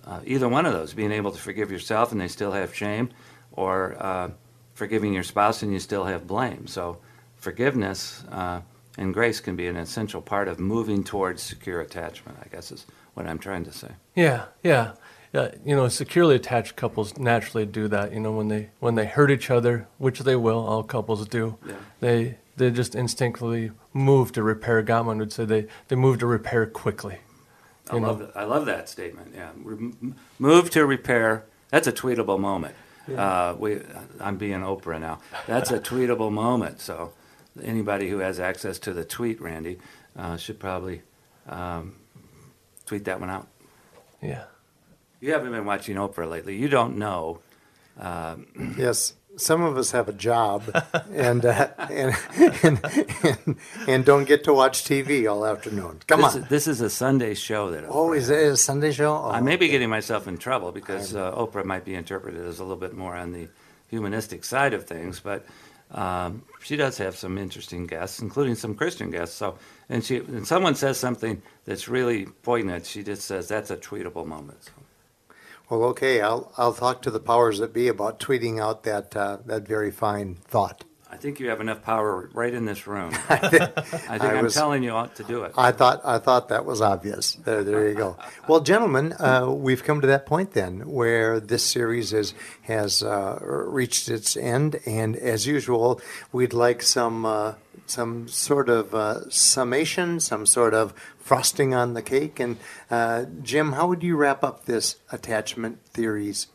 uh, 0.04 0.20
either 0.26 0.48
one 0.48 0.66
of 0.66 0.72
those, 0.72 0.92
being 0.92 1.12
able 1.12 1.30
to 1.30 1.40
forgive 1.40 1.70
yourself 1.70 2.12
and 2.12 2.20
they 2.20 2.28
still 2.28 2.52
have 2.52 2.74
shame, 2.74 3.08
or 3.52 3.96
uh, 3.98 4.30
forgiving 4.74 5.14
your 5.14 5.22
spouse 5.22 5.62
and 5.62 5.72
you 5.72 5.78
still 5.78 6.04
have 6.04 6.26
blame. 6.26 6.66
So 6.66 6.98
forgiveness 7.36 8.24
uh, 8.30 8.60
and 8.98 9.14
grace 9.14 9.40
can 9.40 9.56
be 9.56 9.66
an 9.66 9.76
essential 9.76 10.20
part 10.20 10.48
of 10.48 10.58
moving 10.58 11.04
towards 11.04 11.42
secure 11.42 11.80
attachment, 11.80 12.38
I 12.44 12.48
guess 12.48 12.70
is 12.70 12.86
what 13.14 13.26
I'm 13.26 13.38
trying 13.38 13.64
to 13.64 13.72
say. 13.72 13.92
Yeah, 14.14 14.46
yeah. 14.62 14.92
You 15.32 15.74
know, 15.74 15.88
securely 15.88 16.36
attached 16.36 16.76
couples 16.76 17.18
naturally 17.18 17.66
do 17.66 17.88
that. 17.88 18.12
You 18.12 18.20
know, 18.20 18.30
when 18.30 18.46
they 18.46 18.70
when 18.78 18.94
they 18.94 19.06
hurt 19.06 19.32
each 19.32 19.50
other, 19.50 19.88
which 19.98 20.20
they 20.20 20.36
will, 20.36 20.64
all 20.64 20.84
couples 20.84 21.26
do. 21.26 21.58
Yeah. 21.66 21.74
They 21.98 22.38
they 22.56 22.70
just 22.70 22.94
instinctively 22.94 23.72
move 23.92 24.32
to 24.32 24.42
repair. 24.42 24.82
Gottman 24.82 25.18
would 25.18 25.32
say 25.32 25.44
they 25.44 25.66
they 25.88 25.96
move 25.96 26.18
to 26.20 26.26
repair 26.26 26.66
quickly. 26.66 27.18
I 27.90 27.96
love, 27.96 28.18
that, 28.20 28.32
I 28.34 28.44
love 28.44 28.64
that 28.66 28.88
statement. 28.88 29.34
Yeah, 29.34 29.50
move 30.38 30.70
to 30.70 30.86
repair. 30.86 31.44
That's 31.68 31.86
a 31.86 31.92
tweetable 31.92 32.38
moment. 32.38 32.74
Yeah. 33.06 33.22
Uh, 33.22 33.56
we, 33.58 33.82
I'm 34.20 34.38
being 34.38 34.60
Oprah 34.60 34.98
now. 34.98 35.20
That's 35.46 35.70
a 35.70 35.78
tweetable 35.78 36.32
moment. 36.32 36.80
So 36.80 37.12
anybody 37.62 38.08
who 38.08 38.18
has 38.18 38.40
access 38.40 38.78
to 38.80 38.94
the 38.94 39.04
tweet, 39.04 39.38
Randy, 39.38 39.78
uh, 40.16 40.38
should 40.38 40.58
probably 40.58 41.02
um, 41.46 41.96
tweet 42.86 43.04
that 43.04 43.20
one 43.20 43.28
out. 43.28 43.48
Yeah. 44.22 44.44
You 45.20 45.32
haven't 45.32 45.52
been 45.52 45.66
watching 45.66 45.96
Oprah 45.96 46.30
lately. 46.30 46.56
You 46.56 46.68
don't 46.68 46.96
know. 46.96 47.40
Um, 48.00 48.74
yes 48.78 49.12
some 49.36 49.62
of 49.62 49.76
us 49.76 49.90
have 49.92 50.08
a 50.08 50.12
job 50.12 50.62
and, 51.12 51.44
uh, 51.44 51.68
and, 51.90 52.16
and, 52.62 52.80
and, 53.22 53.56
and 53.88 54.04
don't 54.04 54.24
get 54.24 54.44
to 54.44 54.52
watch 54.52 54.84
TV 54.84 55.30
all 55.30 55.44
afternoon. 55.46 56.00
Come 56.06 56.22
this 56.22 56.34
on. 56.34 56.42
Is, 56.42 56.48
this 56.48 56.66
is 56.68 56.80
a 56.80 56.90
Sunday 56.90 57.34
show 57.34 57.70
that. 57.70 57.84
Oh, 57.88 58.12
is 58.12 58.30
it 58.30 58.38
a 58.38 58.56
Sunday 58.56 58.92
show? 58.92 59.14
Oh, 59.14 59.30
I 59.30 59.40
may 59.40 59.56
be 59.56 59.68
getting 59.68 59.90
myself 59.90 60.28
in 60.28 60.38
trouble 60.38 60.72
because 60.72 61.14
uh, 61.14 61.32
Oprah 61.32 61.64
might 61.64 61.84
be 61.84 61.94
interpreted 61.94 62.44
as 62.46 62.58
a 62.58 62.62
little 62.62 62.76
bit 62.76 62.94
more 62.94 63.16
on 63.16 63.32
the 63.32 63.48
humanistic 63.90 64.44
side 64.44 64.74
of 64.74 64.84
things, 64.84 65.20
but 65.20 65.44
um, 65.90 66.42
she 66.62 66.76
does 66.76 66.98
have 66.98 67.16
some 67.16 67.38
interesting 67.38 67.86
guests, 67.86 68.20
including 68.20 68.54
some 68.54 68.74
Christian 68.74 69.10
guests. 69.10 69.36
So, 69.36 69.58
and 69.88 70.04
she, 70.04 70.16
and 70.16 70.46
someone 70.46 70.74
says 70.74 70.98
something 70.98 71.42
that's 71.64 71.88
really 71.88 72.26
poignant, 72.26 72.86
she 72.86 73.02
just 73.02 73.22
says 73.22 73.48
that's 73.48 73.70
a 73.70 73.76
tweetable 73.76 74.26
moment. 74.26 74.64
So. 74.64 74.72
Well, 75.68 75.84
okay, 75.84 76.20
I'll, 76.20 76.52
I'll 76.56 76.74
talk 76.74 77.02
to 77.02 77.10
the 77.10 77.20
powers 77.20 77.58
that 77.58 77.72
be 77.72 77.88
about 77.88 78.20
tweeting 78.20 78.60
out 78.60 78.82
that, 78.84 79.16
uh, 79.16 79.38
that 79.46 79.66
very 79.66 79.90
fine 79.90 80.34
thought. 80.34 80.84
I 81.14 81.16
think 81.16 81.38
you 81.38 81.48
have 81.50 81.60
enough 81.60 81.80
power 81.80 82.28
right 82.34 82.52
in 82.52 82.64
this 82.64 82.88
room. 82.88 83.12
I 83.28 83.36
think 83.36 83.70
I 84.10 84.34
am 84.34 84.50
telling 84.50 84.82
you 84.82 84.90
ought 84.90 85.14
to 85.14 85.22
do 85.22 85.44
it. 85.44 85.52
I 85.56 85.70
thought 85.70 86.00
I 86.04 86.18
thought 86.18 86.48
that 86.48 86.64
was 86.64 86.80
obvious. 86.80 87.34
There, 87.34 87.62
there 87.62 87.88
you 87.88 87.94
go. 87.94 88.16
well, 88.48 88.58
gentlemen, 88.58 89.12
uh, 89.20 89.48
we've 89.48 89.84
come 89.84 90.00
to 90.00 90.08
that 90.08 90.26
point 90.26 90.54
then 90.54 90.80
where 90.90 91.38
this 91.38 91.64
series 91.64 92.12
is, 92.12 92.34
has 92.62 93.04
uh, 93.04 93.38
reached 93.40 94.08
its 94.08 94.36
end, 94.36 94.80
and 94.86 95.14
as 95.14 95.46
usual, 95.46 96.00
we'd 96.32 96.52
like 96.52 96.82
some 96.82 97.24
uh, 97.24 97.54
some 97.86 98.26
sort 98.26 98.68
of 98.68 98.92
uh, 98.92 99.30
summation, 99.30 100.18
some 100.18 100.46
sort 100.46 100.74
of 100.74 100.92
frosting 101.24 101.74
on 101.74 101.94
the 101.94 102.02
cake. 102.02 102.38
And 102.38 102.58
uh, 102.90 103.24
Jim, 103.42 103.72
how 103.72 103.88
would 103.88 104.02
you 104.02 104.14
wrap 104.16 104.44
up 104.44 104.66
this 104.66 104.96
attachment 105.10 105.84
theories 105.86 106.48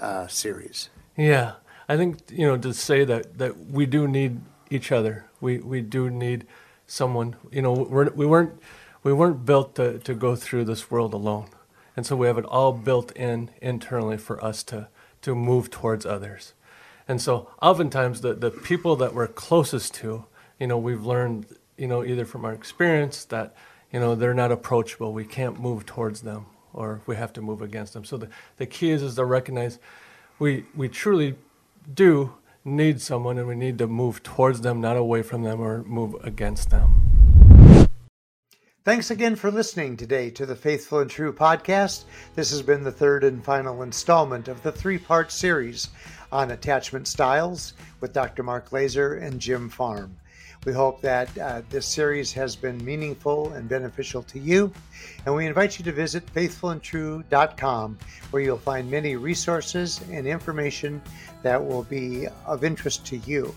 uh, 0.00 0.26
series? 0.26 0.90
Yeah, 1.16 1.52
I 1.88 1.96
think 1.96 2.18
you 2.30 2.46
know 2.46 2.58
to 2.58 2.74
say 2.74 3.04
that 3.04 3.38
that 3.38 3.70
we 3.70 3.86
do 3.86 4.06
need 4.06 4.40
each 4.68 4.92
other. 4.92 5.26
We 5.40 5.58
we 5.58 5.80
do 5.80 6.10
need 6.10 6.46
someone. 6.86 7.36
You 7.50 7.62
know, 7.62 7.72
we're, 7.72 8.10
we 8.10 8.26
weren't 8.26 8.60
we 9.02 9.12
weren't 9.12 9.46
built 9.46 9.76
to 9.76 9.98
to 10.00 10.14
go 10.14 10.36
through 10.36 10.64
this 10.64 10.90
world 10.90 11.14
alone, 11.14 11.48
and 11.96 12.04
so 12.04 12.16
we 12.16 12.26
have 12.26 12.36
it 12.36 12.44
all 12.44 12.72
built 12.72 13.12
in 13.12 13.50
internally 13.62 14.18
for 14.18 14.42
us 14.44 14.62
to 14.64 14.88
to 15.22 15.34
move 15.34 15.70
towards 15.70 16.04
others. 16.04 16.52
And 17.08 17.22
so, 17.22 17.48
oftentimes, 17.62 18.20
the 18.20 18.34
the 18.34 18.50
people 18.50 18.96
that 18.96 19.14
we're 19.14 19.28
closest 19.28 19.94
to, 19.94 20.26
you 20.58 20.66
know, 20.66 20.76
we've 20.76 21.06
learned, 21.06 21.46
you 21.78 21.86
know, 21.86 22.04
either 22.04 22.24
from 22.24 22.44
our 22.44 22.52
experience 22.52 23.24
that 23.26 23.54
you 23.92 24.00
know, 24.00 24.14
they're 24.14 24.34
not 24.34 24.52
approachable. 24.52 25.12
We 25.12 25.24
can't 25.24 25.60
move 25.60 25.86
towards 25.86 26.22
them 26.22 26.46
or 26.72 27.00
we 27.06 27.16
have 27.16 27.32
to 27.32 27.42
move 27.42 27.62
against 27.62 27.94
them. 27.94 28.04
So 28.04 28.16
the, 28.16 28.28
the 28.58 28.66
key 28.66 28.90
is, 28.90 29.02
is 29.02 29.14
to 29.16 29.24
recognize 29.24 29.78
we, 30.38 30.64
we 30.74 30.88
truly 30.88 31.36
do 31.92 32.34
need 32.64 33.00
someone 33.00 33.38
and 33.38 33.48
we 33.48 33.54
need 33.54 33.78
to 33.78 33.86
move 33.86 34.22
towards 34.22 34.60
them, 34.60 34.80
not 34.80 34.96
away 34.96 35.22
from 35.22 35.42
them 35.42 35.60
or 35.60 35.82
move 35.84 36.14
against 36.24 36.70
them. 36.70 37.06
Thanks 38.84 39.10
again 39.10 39.34
for 39.34 39.50
listening 39.50 39.96
today 39.96 40.30
to 40.30 40.46
the 40.46 40.54
Faithful 40.54 41.00
and 41.00 41.10
True 41.10 41.32
podcast. 41.32 42.04
This 42.36 42.50
has 42.50 42.62
been 42.62 42.84
the 42.84 42.92
third 42.92 43.24
and 43.24 43.44
final 43.44 43.82
installment 43.82 44.46
of 44.46 44.62
the 44.62 44.70
three 44.70 44.98
part 44.98 45.32
series 45.32 45.88
on 46.30 46.52
attachment 46.52 47.08
styles 47.08 47.72
with 48.00 48.12
Dr. 48.12 48.44
Mark 48.44 48.70
Laaser 48.70 49.14
and 49.14 49.40
Jim 49.40 49.68
Farm. 49.68 50.16
We 50.66 50.72
hope 50.72 51.00
that 51.02 51.38
uh, 51.38 51.62
this 51.70 51.86
series 51.86 52.32
has 52.32 52.56
been 52.56 52.84
meaningful 52.84 53.52
and 53.52 53.68
beneficial 53.68 54.24
to 54.24 54.40
you. 54.40 54.72
And 55.24 55.32
we 55.32 55.46
invite 55.46 55.78
you 55.78 55.84
to 55.84 55.92
visit 55.92 56.26
faithfulandtrue.com, 56.34 57.98
where 58.32 58.42
you'll 58.42 58.58
find 58.58 58.90
many 58.90 59.14
resources 59.14 60.00
and 60.10 60.26
information 60.26 61.00
that 61.44 61.64
will 61.64 61.84
be 61.84 62.26
of 62.44 62.64
interest 62.64 63.06
to 63.06 63.18
you. 63.18 63.54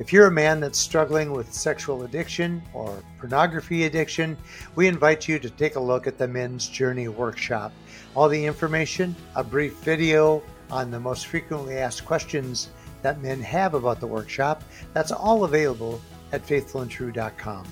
If 0.00 0.12
you're 0.12 0.26
a 0.26 0.30
man 0.30 0.60
that's 0.60 0.78
struggling 0.78 1.32
with 1.32 1.50
sexual 1.50 2.02
addiction 2.02 2.62
or 2.74 3.02
pornography 3.18 3.84
addiction, 3.84 4.36
we 4.74 4.86
invite 4.86 5.26
you 5.26 5.38
to 5.38 5.48
take 5.48 5.76
a 5.76 5.80
look 5.80 6.06
at 6.06 6.18
the 6.18 6.28
Men's 6.28 6.68
Journey 6.68 7.08
Workshop. 7.08 7.72
All 8.14 8.28
the 8.28 8.44
information, 8.44 9.16
a 9.34 9.42
brief 9.42 9.76
video, 9.76 10.42
on 10.70 10.90
the 10.90 11.00
most 11.00 11.26
frequently 11.26 11.78
asked 11.78 12.04
questions 12.04 12.68
that 13.00 13.22
men 13.22 13.40
have 13.40 13.72
about 13.72 13.98
the 13.98 14.06
workshop. 14.06 14.62
That's 14.92 15.10
all 15.10 15.44
available 15.44 16.02
at 16.32 16.46
faithfulandtrue.com. 16.46 17.66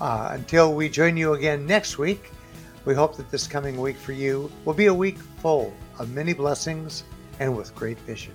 Uh, 0.00 0.28
until 0.32 0.74
we 0.74 0.88
join 0.88 1.16
you 1.16 1.34
again 1.34 1.66
next 1.66 1.98
week, 1.98 2.30
we 2.84 2.94
hope 2.94 3.16
that 3.16 3.30
this 3.30 3.46
coming 3.46 3.80
week 3.80 3.96
for 3.96 4.12
you 4.12 4.50
will 4.64 4.74
be 4.74 4.86
a 4.86 4.94
week 4.94 5.18
full 5.38 5.72
of 5.98 6.10
many 6.12 6.32
blessings 6.32 7.04
and 7.38 7.56
with 7.56 7.74
great 7.74 7.98
vision. 8.00 8.34